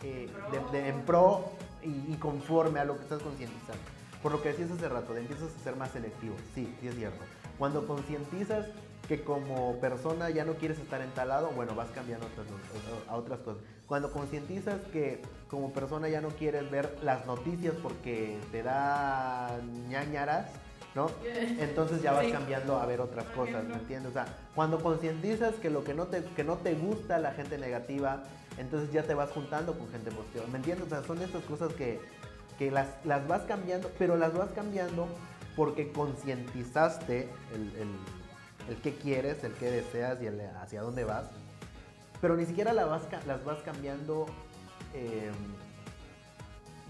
eh, 0.04 0.30
de- 0.52 0.80
de- 0.82 0.90
en 0.90 1.02
pro 1.02 1.46
y, 1.84 2.14
y 2.14 2.18
conforme 2.20 2.80
a 2.80 2.86
lo 2.86 2.96
que 2.96 3.04
estás 3.04 3.22
concientizando. 3.22 3.82
Por 4.24 4.32
lo 4.34 4.42
que 4.42 4.50
decías 4.50 4.72
hace 4.72 4.90
rato, 4.90 5.14
de 5.14 5.22
empiezas 5.22 5.50
a 5.56 5.64
ser 5.64 5.76
más 5.76 5.92
selectivo. 5.92 6.36
Sí, 6.56 6.74
sí 6.82 6.88
es 6.88 6.96
cierto. 6.96 7.24
Cuando 7.58 7.86
concientizas 7.88 8.66
que 9.08 9.24
como 9.24 9.80
persona 9.80 10.30
ya 10.30 10.46
no 10.46 10.54
quieres 10.54 10.78
estar 10.80 11.02
en 11.02 11.10
tal 11.12 11.30
lado, 11.30 11.50
bueno, 11.56 11.74
vas 11.76 11.90
cambiando 11.96 12.26
a 12.28 12.30
otras, 12.30 12.48
a 13.10 13.16
otras 13.16 13.40
cosas. 13.40 13.64
Cuando 13.88 14.12
concientizas 14.12 14.80
que 14.94 15.22
como 15.50 15.72
persona 15.74 16.10
ya 16.10 16.22
no 16.22 16.30
quieres 16.30 16.70
ver 16.70 16.96
las 17.02 17.26
noticias 17.26 17.74
porque 17.82 18.40
te 18.52 18.62
da 18.62 19.60
ñañaras, 19.90 20.48
¿no? 20.96 21.08
Entonces 21.60 22.02
ya 22.02 22.12
vas 22.14 22.26
Sí. 22.26 22.32
cambiando 22.32 22.78
a 22.78 22.86
ver 22.86 23.00
otras 23.02 23.26
cosas, 23.28 23.64
¿me 23.66 23.76
entiendes? 23.76 24.10
O 24.12 24.14
sea, 24.14 24.26
cuando 24.56 24.82
concientizas 24.82 25.56
que 25.56 25.70
lo 25.70 25.84
que 25.84 25.94
no 25.94 26.08
te 26.08 26.24
que 26.24 26.44
no 26.44 26.58
te 26.58 26.74
gusta 26.74 27.20
la 27.20 27.32
gente 27.32 27.58
negativa, 27.58 28.24
entonces 28.58 28.92
ya 28.92 29.04
te 29.04 29.14
vas 29.14 29.30
juntando 29.32 29.78
con 29.78 29.90
gente 29.90 30.12
positiva, 30.12 30.46
¿me 30.52 30.58
entiendes? 30.58 30.88
O 30.88 30.90
sea, 30.90 31.04
son 31.04 31.22
estas 31.22 31.44
cosas 31.44 31.74
que, 31.74 32.00
que 32.58 32.72
las, 32.72 32.88
las 33.06 33.28
vas 33.28 33.44
cambiando, 33.44 33.90
pero 33.98 34.18
las 34.18 34.34
vas 34.34 34.50
cambiando 34.56 35.08
porque 35.56 35.92
concientizaste 35.92 37.30
el, 37.54 37.62
el, 37.76 37.90
el 38.70 38.82
qué 38.82 38.96
quieres, 38.96 39.44
el 39.44 39.54
qué 39.54 39.70
deseas 39.72 40.22
y 40.22 40.26
el 40.28 40.42
hacia 40.62 40.82
dónde 40.82 41.04
vas, 41.04 41.26
pero 42.22 42.36
ni 42.36 42.46
siquiera 42.46 42.74
la 42.74 42.86
vas 42.86 43.04
las 43.28 43.44
vas 43.46 43.60
cambiando 43.64 44.26
eh, 44.94 45.32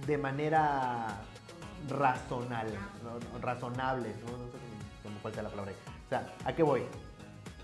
de 0.07 0.17
manera 0.17 1.17
razonal, 1.87 2.67
¿no? 3.03 3.13
No, 3.19 3.39
razonable, 3.41 4.09
¿no? 4.25 4.31
No 4.37 4.45
sé 4.51 4.57
cómo- 5.03 5.19
cuál 5.21 5.33
sea 5.33 5.43
la 5.43 5.49
palabra. 5.49 5.71
O 6.05 6.09
sea, 6.09 6.33
¿a 6.45 6.53
qué 6.53 6.63
voy? 6.63 6.83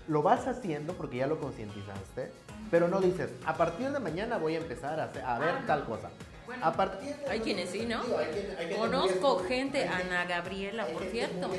Lo 0.08 0.22
vas 0.22 0.46
haciendo 0.46 0.92
porque 0.94 1.16
ya 1.18 1.26
lo 1.26 1.40
concientizaste, 1.40 2.30
pero 2.70 2.88
no 2.88 3.00
dices, 3.00 3.30
a 3.44 3.54
partir 3.56 3.90
de 3.90 3.98
mañana 3.98 4.38
voy 4.38 4.54
a 4.54 4.58
empezar 4.58 4.98
a, 5.00 5.04
hacer- 5.04 5.24
a 5.24 5.38
ver 5.38 5.48
Ah, 5.50 5.58
no. 5.60 5.66
tal 5.66 5.84
cosa. 5.84 6.10
Bueno, 6.46 6.64
a 6.64 6.72
partir 6.72 7.16
de- 7.16 7.28
hay 7.28 7.40
quienes 7.40 7.70
sí, 7.70 7.86
¿no? 7.86 8.02
Digo, 8.04 8.18
hay 8.18 8.26
quien- 8.26 8.50
hay 8.50 8.56
gente 8.68 8.76
Conozco 8.76 9.38
gente, 9.40 9.88
hay 9.88 10.02
Ana 10.06 10.24
Gabriela, 10.26 10.86
por 10.86 11.02
gente 11.02 11.10
cierto, 11.10 11.50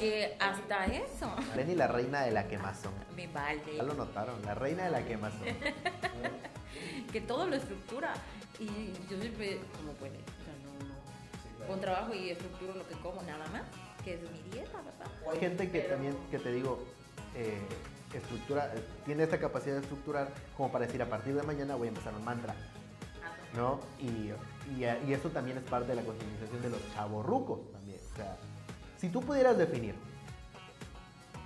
que 0.00 0.34
hasta 0.40 0.86
eso 0.86 1.30
Lenny, 1.54 1.74
la 1.74 1.88
reina 1.88 2.22
de 2.22 2.30
la 2.30 2.48
quemazón. 2.48 2.92
me 3.14 3.26
vale. 3.26 3.60
Ya 3.76 3.82
lo 3.82 3.92
notaron, 3.92 4.40
la 4.46 4.54
reina 4.54 4.84
de 4.84 4.90
la 4.90 5.02
quemazón. 5.04 5.40
que 7.12 7.20
todo 7.20 7.46
lo 7.46 7.56
estructura. 7.56 8.14
Y 8.58 8.92
yo 9.10 9.20
siempre, 9.20 9.60
como 9.76 9.92
puede. 9.92 10.18
Con 11.66 11.80
trabajo 11.80 12.14
y 12.14 12.30
estructuro 12.30 12.74
lo 12.74 12.86
que 12.86 12.94
como, 12.96 13.22
nada 13.22 13.46
más, 13.48 13.62
que 14.04 14.14
es 14.14 14.20
mi 14.30 14.42
dieta, 14.50 14.78
¿verdad? 14.82 15.30
Hay 15.32 15.38
gente 15.40 15.70
que 15.70 15.78
Pero- 15.80 15.94
también, 15.94 16.16
que 16.30 16.38
te 16.38 16.52
digo, 16.52 16.84
eh, 17.34 17.58
estructura, 18.12 18.72
tiene 19.04 19.24
esta 19.24 19.38
capacidad 19.38 19.74
de 19.76 19.80
estructurar 19.80 20.32
como 20.56 20.70
para 20.70 20.86
decir 20.86 21.02
a 21.02 21.06
partir 21.08 21.34
de 21.34 21.42
mañana 21.42 21.74
voy 21.74 21.88
a 21.88 21.90
empezar 21.90 22.14
un 22.14 22.24
mantra, 22.24 22.54
¿no? 23.56 23.80
Y, 23.98 24.30
y, 24.72 24.84
y 25.08 25.12
eso 25.12 25.30
también 25.30 25.58
es 25.58 25.64
parte 25.64 25.88
de 25.88 25.96
la 25.96 26.02
concientización 26.02 26.62
de 26.62 26.70
los 26.70 26.94
chavorrucos 26.94 27.72
también. 27.72 27.98
O 28.12 28.16
sea, 28.16 28.36
si 28.98 29.08
tú 29.08 29.20
pudieras 29.20 29.58
definir 29.58 29.94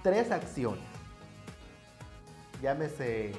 tres 0.02 0.30
acciones, 0.30 0.84
llámese 2.60 3.32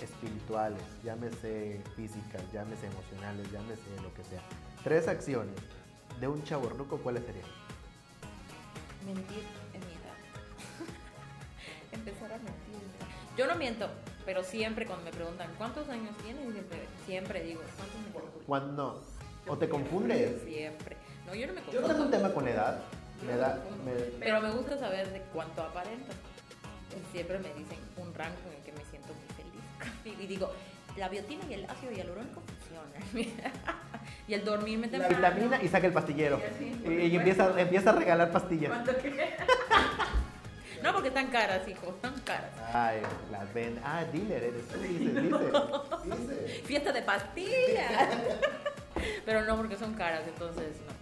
espirituales, 0.00 0.82
llámese 1.02 1.80
físicas, 1.96 2.42
llámese 2.52 2.86
emocionales, 2.86 3.50
llámese 3.50 3.82
lo 4.02 4.12
que 4.14 4.24
sea, 4.24 4.42
tres 4.84 5.08
acciones 5.08 5.54
de 6.20 6.28
un 6.28 6.42
chavorruco, 6.44 6.98
¿cuáles 6.98 7.24
serían? 7.24 7.46
Mentir 9.06 9.44
en 9.74 9.80
mi 9.80 9.92
edad. 9.92 10.16
Empezar 11.92 12.32
a 12.32 12.36
mentir. 12.36 12.88
Yo 13.36 13.46
no 13.46 13.54
miento, 13.54 13.88
pero 14.24 14.42
siempre 14.42 14.84
cuando 14.86 15.04
me 15.04 15.10
preguntan 15.12 15.48
cuántos 15.58 15.88
años 15.88 16.16
tienes, 16.24 16.42
siempre, 16.52 16.78
siempre 17.06 17.42
digo, 17.44 17.60
¿cuántos 17.76 18.00
me 18.00 18.12
calculo? 18.12 18.44
Cuando 18.46 19.04
o 19.46 19.56
te 19.56 19.68
confundes. 19.68 20.42
Siempre. 20.42 20.96
No, 21.26 21.34
yo 21.34 21.46
no 21.46 21.52
me 21.54 21.60
Yo 21.60 21.66
confundo. 21.66 21.88
no 21.88 21.94
tengo 21.94 22.04
un 22.06 22.10
tema 22.10 22.34
con 22.34 22.48
edad. 22.48 22.80
Me 23.26 23.36
da, 23.36 23.62
me- 23.84 23.92
Pero 24.18 24.40
me 24.40 24.50
gusta 24.50 24.78
saber 24.78 25.10
de 25.12 25.20
cuánto 25.32 25.62
aparento. 25.62 26.12
Y 26.90 27.12
siempre 27.12 27.38
me 27.38 27.48
dicen 27.54 27.78
un 27.96 28.12
rango 28.14 28.36
en 28.50 28.56
el 28.58 28.62
que 28.64 28.72
me 28.72 28.84
siento 28.90 29.08
muy 29.14 29.36
feliz. 29.36 30.18
Y 30.22 30.26
digo, 30.26 30.50
la 30.96 31.08
biotina 31.08 31.44
y 31.48 31.54
el 31.54 31.64
ácido 31.70 31.92
hialurónico 31.92 32.40
funcionan. 32.40 33.02
y 34.28 34.34
el 34.34 34.44
dormirme 34.44 34.86
la 34.88 35.08
temprano. 35.08 35.16
vitamina 35.34 35.62
y 35.62 35.68
saca 35.68 35.86
el 35.86 35.92
pastillero. 35.92 36.38
Y 36.38 36.44
así, 36.44 37.16
empieza, 37.16 37.60
empieza 37.60 37.90
a 37.90 37.92
regalar 37.94 38.30
pastillas. 38.30 38.72
No, 40.82 40.92
porque 40.92 41.08
están 41.08 41.26
caras, 41.26 41.66
hijo, 41.66 41.88
están 41.88 42.14
caras. 42.20 42.52
Ay, 42.72 43.00
las 43.32 43.52
ven. 43.52 43.80
Ah, 43.84 44.04
dealer 44.12 44.44
eres 44.44 44.68
tú. 44.68 44.78
Fiesta 46.64 46.92
de 46.92 47.02
pastillas. 47.02 47.90
Pero 49.26 49.44
no 49.44 49.56
porque 49.56 49.76
son 49.76 49.94
caras, 49.94 50.22
entonces 50.28 50.76
no. 50.86 50.92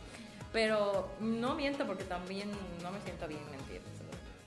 Pero 0.51 1.11
no 1.21 1.55
miento 1.57 1.87
porque 1.87 2.05
también 2.05 2.51
no 2.83 2.91
me 2.91 2.99
siento 3.03 3.29
bien 3.29 3.43
mentir. 3.51 3.83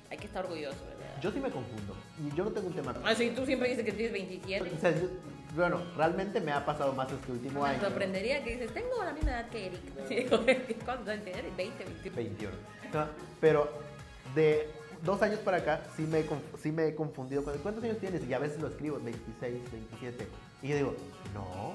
Hay 0.10 0.18
que 0.18 0.26
estar 0.26 0.44
orgulloso, 0.46 0.84
¿verdad? 0.86 1.22
Yo 1.22 1.32
sí 1.32 1.40
me 1.40 1.52
confundo. 1.52 1.96
Y 2.26 2.36
yo 2.36 2.46
no 2.46 2.50
tengo 2.50 2.68
un 2.68 2.74
tema 2.74 2.96
Ah, 3.06 3.14
sí, 3.14 3.32
tú 3.36 3.46
siempre 3.46 3.70
dices 3.70 3.86
que 3.86 3.92
tienes 3.92 4.12
27. 4.14 4.72
O 4.76 4.80
sea, 4.80 4.92
yo- 4.92 5.10
bueno, 5.60 5.82
realmente 5.96 6.40
me 6.42 6.52
ha 6.52 6.66
pasado 6.66 6.94
más 6.94 7.12
este 7.12 7.32
último 7.32 7.62
Me 7.64 7.70
año. 7.70 7.82
sorprendería 7.82 8.44
que 8.44 8.52
dices, 8.54 8.74
tengo 8.74 9.04
la 9.04 9.14
misma 9.14 9.32
edad 9.32 9.50
que 9.50 9.68
Eric. 9.68 9.82
Sí, 10.08 10.76
¿Cuántos 10.86 11.08
años 11.10 11.24
tienes? 11.26 11.56
20, 11.58 11.84
21. 11.86 12.16
21. 12.16 12.56
No, 12.94 13.06
pero 13.40 13.70
de 14.36 14.70
dos 15.04 15.22
años 15.22 15.40
para 15.40 15.58
acá 15.58 15.82
sí 15.96 16.04
me, 16.04 16.24
sí 16.62 16.72
me 16.72 16.88
he 16.88 16.96
confundido. 16.96 17.44
con- 17.44 17.58
¿Cuántos 17.60 17.84
años 17.84 17.98
tienes? 18.00 18.28
Y 18.28 18.34
a 18.34 18.40
veces 18.40 18.60
lo 18.62 18.68
escribo, 18.68 19.00
26, 19.00 19.72
27. 19.72 20.28
Y 20.62 20.68
yo 20.70 20.76
digo, 20.76 20.96
no. 21.34 21.74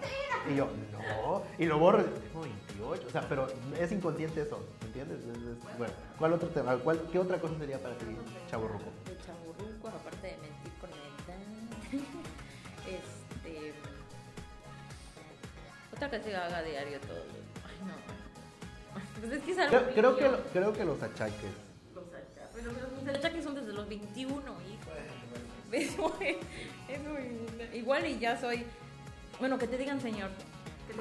Y 0.52 0.56
yo, 0.56 0.68
no. 0.92 1.42
Y 1.58 1.64
lo 1.66 1.78
borro, 1.78 2.04
tengo 2.04 2.42
28. 2.42 3.04
O 3.06 3.10
sea, 3.10 3.26
pero 3.28 3.46
es 3.80 3.92
inconsciente 3.92 4.42
eso, 4.42 4.58
¿entiendes? 4.84 5.20
Es- 5.20 5.26
es- 5.36 5.78
bueno, 5.78 5.92
¿cuál 6.18 6.32
otro 6.34 6.48
tema? 6.48 6.76
¿Cuál, 6.76 7.00
¿Qué 7.10 7.18
otra 7.18 7.38
cosa 7.38 7.56
sería 7.58 7.78
para 7.78 7.96
ti, 7.96 8.04
chavo 8.50 8.68
ruco? 8.68 8.84
De 9.06 9.16
chaburruco, 9.24 9.88
aparte 9.88 10.26
de 10.26 10.36
mentir 10.36 10.72
Otra 15.94 16.10
que 16.10 16.20
se 16.20 16.34
haga 16.36 16.62
diario 16.62 16.98
todo. 17.00 17.22
Ay, 17.66 17.76
no. 17.86 19.20
Pues 19.20 19.32
es 19.32 19.42
que 19.44 19.52
es 19.52 19.58
algo. 19.58 19.78
Creo, 19.78 19.94
creo 19.94 20.16
que, 20.16 20.28
lo- 20.28 20.42
creo 20.52 20.72
que 20.72 20.84
los 20.84 21.02
achaques. 21.02 21.50
Los 21.94 22.04
achaques. 22.08 22.50
Pero 22.54 22.72
los 23.06 23.16
achaques 23.16 23.44
son 23.44 23.54
desde 23.54 23.72
los 23.72 23.88
21, 23.88 24.40
hijo. 24.42 24.90
Es 25.72 25.98
muy- 25.98 26.36
es 26.88 27.02
muy- 27.02 27.76
Igual 27.78 28.06
y 28.06 28.18
ya 28.20 28.36
soy. 28.40 28.64
Bueno, 29.40 29.58
que 29.58 29.66
te 29.66 29.76
digan 29.76 30.00
señor. 30.00 30.30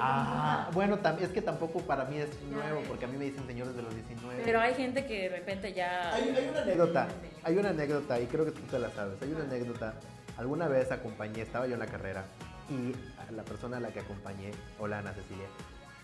Ah, 0.00 0.68
bueno, 0.72 0.98
es 1.20 1.28
que 1.28 1.42
tampoco 1.42 1.80
para 1.82 2.04
mí 2.06 2.16
es 2.18 2.28
nuevo, 2.50 2.80
porque 2.88 3.04
a 3.04 3.08
mí 3.08 3.16
me 3.16 3.26
dicen 3.26 3.46
señores 3.46 3.76
de 3.76 3.82
los 3.82 3.94
19. 3.94 4.42
Pero 4.44 4.60
hay 4.60 4.74
gente 4.74 5.06
que 5.06 5.28
de 5.28 5.36
repente 5.36 5.72
ya. 5.72 6.12
Hay, 6.14 6.30
hay 6.36 6.48
una 6.48 6.62
anécdota, 6.62 7.08
hay 7.44 7.56
una 7.58 7.68
anécdota 7.70 8.18
y 8.20 8.26
creo 8.26 8.44
que 8.44 8.50
tú 8.52 8.62
te 8.62 8.78
la 8.80 8.90
sabes. 8.90 9.20
Hay 9.22 9.30
una 9.32 9.44
anécdota. 9.44 9.94
Alguna 10.38 10.66
vez 10.66 10.90
acompañé, 10.90 11.42
estaba 11.42 11.68
yo 11.68 11.74
en 11.74 11.80
la 11.80 11.86
carrera 11.86 12.24
y 12.70 12.94
a 13.20 13.30
la 13.32 13.42
persona 13.44 13.76
a 13.76 13.80
la 13.80 13.88
que 13.92 14.00
acompañé, 14.00 14.50
hola 14.78 14.98
Ana 15.00 15.12
Cecilia, 15.12 15.46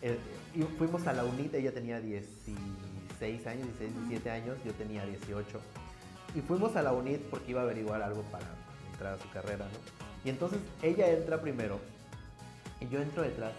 eh, 0.03 0.18
y 0.55 0.62
fuimos 0.62 1.07
a 1.07 1.12
la 1.12 1.25
UNIT, 1.25 1.55
ella 1.55 1.73
tenía 1.73 2.01
16 2.01 3.46
años, 3.46 3.66
16, 3.79 3.94
17 4.09 4.31
años, 4.31 4.57
yo 4.64 4.73
tenía 4.75 5.05
18. 5.05 5.61
Y 6.35 6.40
fuimos 6.40 6.77
a 6.77 6.83
la 6.83 6.92
UNIT 6.92 7.20
porque 7.31 7.51
iba 7.51 7.61
a 7.61 7.64
averiguar 7.64 8.03
algo 8.03 8.23
para 8.25 8.46
entrar 8.92 9.14
a 9.14 9.18
su 9.18 9.29
carrera, 9.31 9.66
¿no? 9.66 10.01
Y 10.25 10.31
entonces 10.31 10.59
ella 10.83 11.11
entra 11.11 11.40
primero 11.40 11.79
y 12.81 12.88
yo 12.88 13.01
entro 13.01 13.23
detrás 13.23 13.53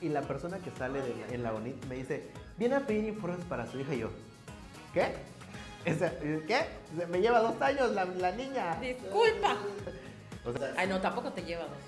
y 0.00 0.08
la 0.08 0.22
persona 0.22 0.58
que 0.58 0.70
sale 0.72 1.00
de 1.00 1.14
la- 1.16 1.34
en 1.34 1.42
la 1.42 1.52
UNIT 1.54 1.84
me 1.86 1.96
dice, 1.96 2.28
viene 2.56 2.74
a 2.76 2.80
pedir 2.86 3.04
informes 3.04 3.44
para 3.46 3.66
su 3.66 3.78
hija 3.80 3.94
y 3.94 3.98
yo, 4.00 4.10
¿qué? 4.94 5.14
¿Qué? 5.84 7.06
Me 7.08 7.20
lleva 7.20 7.40
dos 7.40 7.60
años 7.62 7.90
la, 7.92 8.04
la 8.04 8.32
niña. 8.32 8.78
Disculpa. 8.80 9.56
O 10.44 10.52
sea, 10.52 10.74
Ay, 10.76 10.86
no, 10.88 11.00
tampoco 11.00 11.32
te 11.32 11.42
lleva 11.42 11.62
dos 11.62 11.87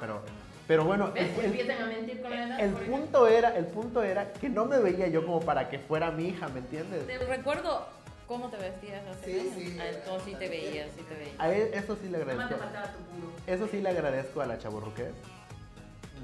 pero, 0.00 0.20
pero 0.66 0.84
bueno, 0.84 1.12
el- 1.14 1.26
el- 1.26 1.44
Empiezan 1.46 1.82
a 1.82 1.86
mentir 1.86 2.20
con 2.22 2.30
la 2.30 2.46
edad. 2.46 2.60
el 2.60 2.70
punto 2.72 3.26
era, 3.28 3.56
el 3.56 3.66
punto 3.66 4.02
era 4.02 4.32
que 4.32 4.48
no 4.48 4.64
me 4.66 4.78
veía 4.78 5.08
yo 5.08 5.24
como 5.24 5.40
para 5.40 5.68
que 5.70 5.78
fuera 5.78 6.10
mi 6.10 6.28
hija, 6.28 6.48
¿me 6.48 6.60
entiendes? 6.60 7.06
Te 7.06 7.18
recuerdo 7.18 7.86
cómo 8.26 8.48
te 8.50 8.56
vestías 8.58 9.06
hace 9.06 9.24
Sí, 9.32 9.40
años. 9.40 9.54
sí. 9.56 9.78
Ah, 9.80 9.86
entonces 9.88 10.22
sí 10.24 10.34
te 10.38 10.48
veías, 10.48 10.88
sí 10.96 11.02
te 11.02 11.14
veías. 11.14 11.34
A 11.40 11.52
él, 11.52 11.70
eso 11.72 11.96
sí 12.00 12.08
le 12.08 12.18
agradezco. 12.18 12.54
tu. 12.56 13.50
Eso 13.50 13.66
sí 13.68 13.80
le 13.80 13.88
agradezco 13.88 14.40
a 14.42 14.46
la 14.46 14.58
chaburruqués. 14.58 15.12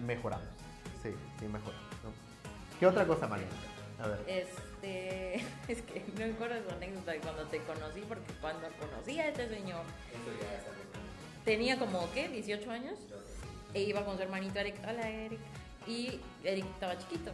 Mejoramos. 0.06 0.46
Sí, 1.02 1.14
sí 1.40 1.46
mejoramos. 1.46 1.82
¿no? 2.04 2.10
¿Qué 2.78 2.86
otra 2.86 3.06
cosa, 3.06 3.26
María? 3.26 3.46
A 4.02 4.08
ver. 4.08 4.18
Este, 4.26 5.36
es 5.68 5.80
que 5.82 6.04
no 6.18 6.26
me 6.26 6.32
acuerdo 6.32 6.54
de 6.56 6.62
su 6.64 6.70
anécdota 6.74 7.12
de 7.12 7.18
cuando 7.20 7.44
te 7.44 7.58
conocí, 7.60 8.00
porque 8.08 8.32
cuando 8.40 8.66
conocí 8.78 9.18
a 9.20 9.28
este 9.28 9.48
señor, 9.48 9.80
tenía 11.44 11.78
como, 11.78 12.10
¿qué? 12.12 12.28
18 12.28 12.70
años, 12.70 12.98
e 13.72 13.82
iba 13.82 14.04
con 14.04 14.16
su 14.16 14.22
hermanito 14.22 14.58
Eric, 14.58 14.76
hola 14.88 15.08
Eric, 15.08 15.40
y 15.86 16.20
Eric 16.42 16.64
estaba 16.74 16.98
chiquito, 16.98 17.32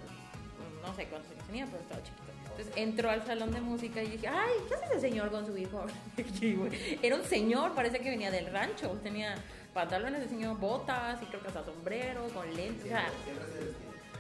no 0.83 0.95
sé 0.95 1.07
cuántos 1.07 1.31
años 1.33 1.47
tenía, 1.47 1.67
pero 1.67 1.79
estaba 1.79 2.03
chiquito. 2.03 2.31
Entonces 2.43 2.73
entró 2.77 3.11
al 3.11 3.25
salón 3.25 3.53
de 3.53 3.61
música 3.61 4.03
y 4.03 4.11
dije, 4.11 4.29
ay, 4.29 4.53
¿qué 4.69 4.75
hace 4.75 4.85
ese 4.87 5.01
señor 5.01 5.31
con 5.31 5.47
su 5.47 5.57
hijo? 5.57 5.85
Y, 6.41 6.99
Era 7.03 7.17
un 7.17 7.25
señor, 7.25 7.75
parece 7.75 8.01
que 8.01 8.11
venía 8.11 8.31
del 8.31 8.51
rancho, 8.53 8.99
tenía 9.03 9.37
pantalones 9.73 10.21
de 10.21 10.29
señor, 10.29 10.59
botas 10.59 11.23
y 11.23 11.27
creo 11.27 11.41
que 11.41 11.49
hasta 11.49 11.65
sombrero, 11.65 12.27
con 12.35 12.53
lentes, 12.55 12.85
o 12.85 12.89
sea, 12.89 13.07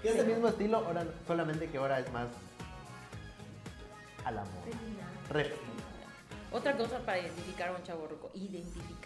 Que 0.01 0.09
es 0.11 0.17
el 0.17 0.27
mismo 0.27 0.49
estilo, 0.49 0.79
ahora, 0.79 1.05
solamente 1.27 1.69
que 1.69 1.79
ahora 1.79 1.99
es 1.99 2.11
más 2.13 2.29
a 4.25 4.31
la 4.31 4.43
moda. 4.45 4.67
Refinado. 5.31 5.81
Otra 6.53 6.77
cosa 6.77 6.99
para 7.01 7.21
identificar 7.21 7.69
a 7.69 7.77
un 7.77 7.83
chavo 7.85 8.09
ruco, 8.09 8.31
identificar, 8.35 9.00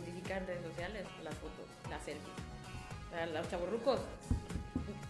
¿no? 0.00 0.04
identificar 0.04 0.42
en 0.42 0.46
redes 0.46 0.62
sociales 0.66 1.06
las 1.22 1.34
fotos, 1.34 1.66
las 1.90 2.02
selfies. 2.02 2.34
O 3.06 3.10
sea, 3.10 3.26
los 3.26 3.48
chavorrucos, 3.48 4.00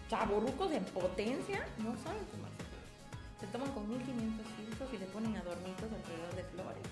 chavorrucos 0.09 0.71
en 0.71 0.83
potencia, 0.85 1.65
no 1.79 1.95
saben 1.97 2.25
tomar. 2.31 2.51
Se 3.39 3.47
toman 3.47 3.71
con 3.71 3.87
1500 3.89 4.45
filtros 4.57 4.93
y 4.93 4.97
le 4.97 5.05
ponen 5.07 5.37
adornitos 5.37 5.85
alrededor 5.85 6.35
de 6.35 6.43
flores. 6.43 6.83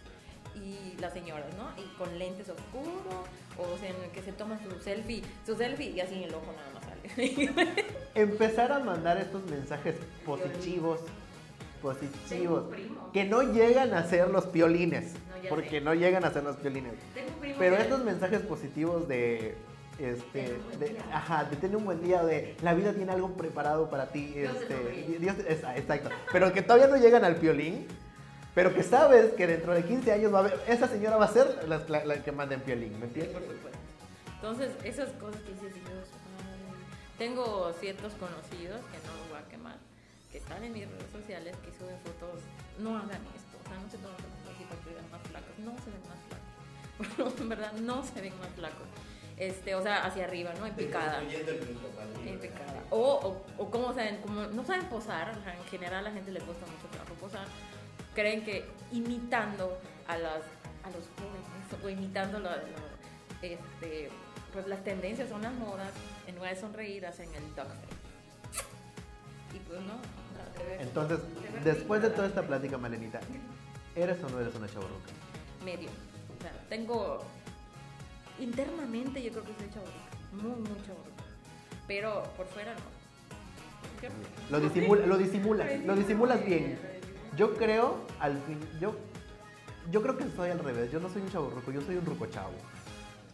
Y 0.55 0.97
las 1.01 1.12
señoras, 1.12 1.53
¿no? 1.55 1.69
Y 1.81 1.88
con 1.97 2.17
lentes 2.17 2.47
oscuros, 2.49 3.27
o 3.58 3.77
sea, 3.77 3.89
en 3.89 4.12
que 4.12 4.21
se 4.21 4.31
toman 4.31 4.60
su 4.63 4.79
selfie, 4.79 5.21
su 5.45 5.55
selfie 5.55 5.89
y 5.89 5.99
así 5.99 6.23
el 6.23 6.34
ojo 6.34 6.53
nada 6.53 6.71
más 6.73 6.84
sale. 6.84 7.86
Empezar 8.15 8.71
a 8.71 8.79
mandar 8.79 9.17
estos 9.17 9.43
mensajes 9.45 9.95
positivos, 10.25 11.01
Tengo 11.93 12.10
positivos, 12.10 12.63
un 12.65 12.69
primo. 12.71 13.10
que 13.13 13.24
no 13.26 13.41
llegan 13.43 13.93
a 13.93 14.04
ser 14.08 14.30
los 14.30 14.45
piolines, 14.48 15.13
No, 15.43 15.50
porque 15.50 15.69
sé. 15.69 15.82
no 15.82 15.93
llegan 15.93 16.26
a 16.26 16.32
ser 16.32 16.43
los 16.43 16.56
piolines. 16.58 16.93
Pero 17.60 17.78
estos 17.78 18.04
mensajes 18.04 18.41
positivos 18.41 19.08
de, 19.08 19.56
este, 20.00 20.58
de, 20.80 20.98
ajá, 21.13 21.45
de 21.45 21.56
tener 21.58 21.78
un 21.78 21.86
buen 21.86 22.02
día, 22.04 22.24
de 22.24 22.56
la 22.62 22.74
vida 22.74 22.93
tiene 22.93 23.12
algo 23.12 23.30
preparado 23.34 23.89
para 23.89 24.08
ti, 24.08 24.26
Dios 24.28 24.56
este. 24.62 25.17
Dios- 25.19 25.38
es- 25.48 25.63
exacto, 25.76 26.10
pero 26.32 26.52
que 26.52 26.62
todavía 26.62 26.88
no 26.88 26.98
llegan 26.98 27.24
al 27.24 27.36
piolín, 27.36 27.86
pero 28.54 28.74
que 28.74 28.84
sabes 28.84 29.34
que 29.34 29.45
dentro 29.48 29.74
de 29.74 29.84
15 29.84 30.12
años 30.12 30.34
va 30.34 30.38
a 30.38 30.41
haber, 30.41 30.60
esa 30.67 30.88
señora 30.88 31.17
va 31.17 31.26
a 31.26 31.30
ser 31.34 31.65
la, 31.67 31.80
la- 31.88 32.06
la 32.06 32.24
que 32.24 32.32
manda 32.32 32.56
en 32.56 32.62
piolín, 32.62 32.93
¿me 33.00 33.08
Sí, 33.08 33.19
entiendes? 33.19 33.34
por 33.34 33.41
supuesto. 33.43 33.69
Entonces, 34.36 34.71
esas 34.84 35.10
cosas 35.13 35.41
que 35.41 35.54
dices, 35.54 35.74
Dios, 35.74 36.08
tengo 37.17 37.71
ciertos 37.80 38.13
conocidos, 38.13 38.82
que 38.91 38.98
no 39.08 39.13
los 39.19 39.30
voy 39.30 39.39
a 39.39 39.48
quemar, 39.50 39.78
que 40.36 40.39
están 40.39 40.62
en 40.65 40.74
mis 40.74 40.86
redes 40.86 41.10
sociales, 41.13 41.56
que 41.63 41.71
suben 41.71 41.98
fotos, 42.04 42.41
no 42.80 42.98
hagan 42.98 43.21
esto, 43.34 43.56
o 43.63 43.69
sea, 43.69 43.80
no 43.80 43.89
se 43.89 43.98
tomen 44.00 44.17
fotos 44.17 44.54
así 44.54 44.65
para 44.65 44.82
que 44.84 44.89
vean 44.93 45.10
más 45.10 45.21
flacos, 45.21 45.60
no 45.60 45.71
se 45.80 45.89
ven 45.95 46.04
más 46.12 47.08
flacos, 47.08 47.39
en 47.39 47.50
verdad, 47.50 47.71
no 47.74 48.04
se 48.04 48.19
ven 48.19 48.38
más 48.39 48.50
flacos, 48.50 48.88
este, 49.38 49.76
o 49.76 49.82
sea, 49.82 50.04
hacia 50.06 50.26
arriba, 50.26 50.52
¿no? 50.60 50.65
En 50.65 50.74
picada. 50.76 51.21
En 52.28 52.39
picada. 52.39 52.84
O, 52.89 53.00
o, 53.00 53.63
o 53.63 53.71
como 53.71 53.93
saben, 53.93 54.17
como 54.21 54.41
no 54.48 54.65
saben 54.65 54.86
posar, 54.88 55.30
o 55.38 55.41
sea, 55.41 55.56
en 55.56 55.63
general 55.65 56.00
a 56.06 56.10
la 56.10 56.12
gente 56.12 56.32
le 56.34 56.41
cuesta 56.41 56.65
mucho 56.65 56.88
trabajo 56.91 57.13
posar, 57.15 57.48
creen 58.13 58.43
que 58.43 58.65
imitando 58.91 59.80
a, 60.10 60.17
las, 60.17 60.43
a 60.84 60.89
los 60.91 61.06
jóvenes 61.15 61.82
o 61.82 61.88
imitando 61.89 62.39
la- 62.39 62.58
la- 62.58 63.41
este, 63.41 64.10
pues 64.52 64.67
las 64.67 64.84
tendencias 64.84 65.30
son 65.30 65.41
las 65.43 65.54
modas, 65.54 65.91
en 66.28 66.36
lugar 66.36 66.54
de 66.56 66.60
sonreír 66.60 67.06
hacen 67.06 67.34
el 67.36 67.43
duck 67.56 67.67
face. 67.67 67.94
Y 69.56 69.60
pues 69.60 69.80
no, 69.82 69.94
Entonces, 70.80 71.20
después 71.63 72.02
de 72.02 72.10
toda 72.10 72.28
esta 72.28 72.41
plática, 72.44 72.78
Malenita, 72.78 73.22
¿eres 73.96 74.22
o 74.24 74.30
no 74.30 74.39
eres 74.41 74.54
una 74.56 74.68
chavorruca? 74.68 75.12
medio. 75.63 75.89
O 76.38 76.41
sea, 76.41 76.52
tengo 76.70 77.24
internamente 78.39 79.24
yo 79.24 79.32
creo 79.32 79.44
que 79.46 79.54
soy 79.58 79.70
chavorruca, 79.74 80.06
muy, 80.34 80.52
muy 80.70 80.82
chavorruca. 80.86 81.24
Pero 81.88 82.24
por 82.38 82.46
fuera 82.48 82.74
no. 82.74 82.96
Yo- 84.04 84.10
Lo, 84.52 84.60
disimula, 84.60 85.06
lo 85.08 85.18
disimulas, 85.18 85.68
lo 85.86 85.96
disimulas 85.96 86.46
bien. 86.46 86.78
Yo 87.38 87.56
creo, 87.56 87.98
al 88.20 88.39
fin, 88.44 88.60
yo, 88.80 88.96
yo 89.91 90.02
creo 90.02 90.18
que 90.18 90.26
soy 90.36 90.50
al 90.52 90.60
revés. 90.60 90.91
Yo 90.91 91.00
no 91.00 91.10
soy 91.10 91.22
un 91.24 91.30
chavo 91.32 91.50
ruco, 91.50 91.72
yo 91.72 91.82
soy 91.82 91.96
un 91.96 92.06
ruco 92.06 92.26
chavo. 92.28 92.52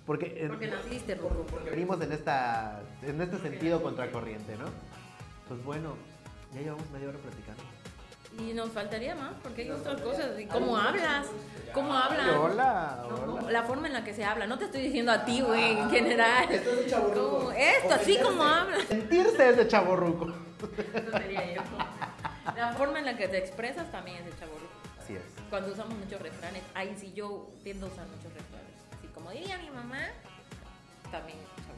Porque, 0.05 0.27
eh, 0.37 0.47
Porque 0.47 0.67
naciste 0.67 1.15
ruco. 1.15 1.45
porque 1.49 1.69
venimos 1.69 1.99
en, 2.01 2.11
esta, 2.13 2.81
en 3.01 3.21
este 3.21 3.39
sentido 3.39 3.81
contracorriente, 3.83 4.55
¿no? 4.57 4.65
Pues 5.47 5.63
bueno, 5.63 5.95
ya 6.53 6.61
llevamos 6.61 6.89
media 6.91 7.09
hora 7.09 7.17
platicando. 7.19 7.63
Y 8.39 8.53
nos 8.53 8.69
faltaría 8.69 9.13
más, 9.13 9.33
porque 9.43 9.63
hay 9.63 9.71
otras 9.71 9.99
cosas. 10.01 10.39
¿Y 10.39 10.45
cómo 10.45 10.77
hablas? 10.77 11.27
¿Cómo 11.73 11.93
hablas? 11.93 12.27
Hola, 12.37 13.05
No, 13.09 13.23
hola. 13.23 13.51
La 13.51 13.63
forma 13.63 13.87
en 13.87 13.93
la 13.93 14.03
que 14.03 14.13
se 14.13 14.23
habla. 14.23 14.47
No 14.47 14.57
te 14.57 14.65
estoy 14.65 14.83
diciendo 14.83 15.11
a 15.11 15.25
ti, 15.25 15.41
güey, 15.41 15.77
en 15.77 15.89
general. 15.89 16.49
Esto 16.49 16.71
es 16.71 16.83
un 16.83 16.89
chavorruco. 16.89 17.37
Como 17.39 17.51
Esto, 17.51 17.93
así 17.93 18.17
como 18.19 18.43
hablas. 18.43 18.83
Sentirse 18.83 19.49
es 19.49 19.57
de 19.57 19.67
chavo 19.67 19.95
ruco. 19.97 20.27
Eso 20.93 21.11
sería 21.17 21.55
yo. 21.55 21.61
La 22.55 22.73
forma 22.73 22.99
en 22.99 23.05
la 23.05 23.17
que 23.17 23.27
te 23.27 23.37
expresas 23.37 23.91
también 23.91 24.17
es 24.17 24.25
de 24.25 24.39
chaborruco. 24.39 24.71
Así 24.99 25.15
es. 25.15 25.23
Cuando 25.49 25.71
usamos 25.73 25.97
muchos 25.97 26.21
refranes, 26.21 26.63
ahí 26.73 26.95
sí 26.97 27.11
yo 27.13 27.49
tiendo 27.63 27.87
a 27.87 27.89
usar 27.89 28.07
muchos 28.07 28.33
refranes. 28.33 28.71
Así 28.97 29.07
como 29.07 29.31
diría 29.31 29.57
mi 29.57 29.69
mamá, 29.71 29.99
también 31.11 31.37
chaborruco. 31.57 31.70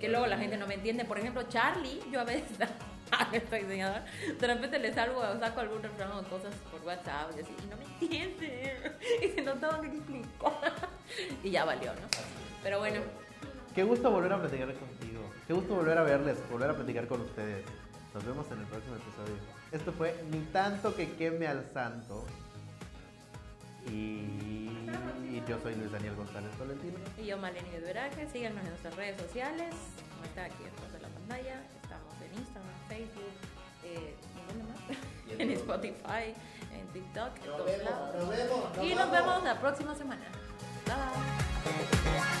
Que 0.00 0.08
luego 0.08 0.26
la 0.26 0.38
gente 0.38 0.56
no 0.56 0.66
me 0.66 0.74
entiende. 0.74 1.04
Por 1.04 1.18
ejemplo, 1.18 1.42
Charlie, 1.48 2.00
yo 2.10 2.20
a 2.20 2.24
veces, 2.24 2.58
diseñador, 3.50 4.02
de 4.40 4.46
repente 4.46 4.78
le 4.78 4.92
salgo, 4.92 5.22
saco 5.38 5.60
algún 5.60 5.82
refrán 5.82 6.12
o 6.12 6.22
cosas 6.24 6.54
por 6.70 6.80
WhatsApp 6.82 7.30
y 7.36 7.40
así, 7.40 7.54
y 7.62 7.66
no 7.68 7.76
me 7.76 7.84
entiende. 7.84 8.92
Y 9.22 9.28
se 9.28 9.42
lo 9.42 9.54
tengo 9.54 9.80
que 9.80 9.88
explicar. 9.88 10.88
Y 11.42 11.50
ya 11.50 11.64
valió, 11.64 11.92
¿no? 11.94 12.08
Pero 12.62 12.78
bueno, 12.78 13.00
Qué 13.74 13.84
gusto 13.84 14.10
volver 14.10 14.32
a 14.32 14.38
platicar 14.38 14.74
contigo. 14.74 15.30
Qué 15.46 15.54
gusto 15.54 15.74
volver 15.74 15.96
a 15.96 16.02
verles, 16.02 16.36
volver 16.50 16.70
a 16.70 16.74
platicar 16.74 17.06
con 17.06 17.22
ustedes. 17.22 17.64
Nos 18.12 18.24
vemos 18.24 18.46
en 18.50 18.58
el 18.60 18.66
próximo 18.66 18.96
episodio. 18.96 19.34
Esto 19.70 19.92
fue 19.92 20.14
Ni 20.30 20.40
tanto 20.52 20.94
que 20.94 21.12
queme 21.12 21.46
al 21.46 21.64
santo. 21.72 22.26
Y, 23.88 23.90
y 25.30 25.42
yo 25.48 25.58
soy 25.60 25.74
Luis 25.74 25.90
Daniel 25.90 26.14
González 26.16 26.50
Tolentino. 26.56 26.98
y 27.18 27.26
yo, 27.26 27.36
Maleni 27.38 27.68
de 27.70 27.80
Veraje, 27.80 28.28
síganos 28.30 28.62
en 28.62 28.68
nuestras 28.70 28.94
redes 28.96 29.20
sociales, 29.20 29.74
como 30.12 30.24
está 30.24 30.44
aquí 30.44 30.62
detrás 30.64 30.92
de 30.92 31.00
la 31.00 31.08
pantalla. 31.08 31.62
Estamos 31.82 32.14
en 32.22 32.38
Instagram, 32.38 32.74
Facebook, 32.88 33.32
eh, 33.84 34.16
en 35.38 35.50
Spotify, 35.62 36.34
en 36.72 36.86
TikTok, 36.92 37.36
en 37.38 37.44
todos 37.44 37.78
lados. 37.84 38.28
vemos. 38.28 38.86
y 38.86 38.94
nos 38.94 39.10
vemos 39.10 39.42
la 39.44 39.60
próxima 39.60 39.94
semana. 39.94 40.24
Bye. 40.86 42.31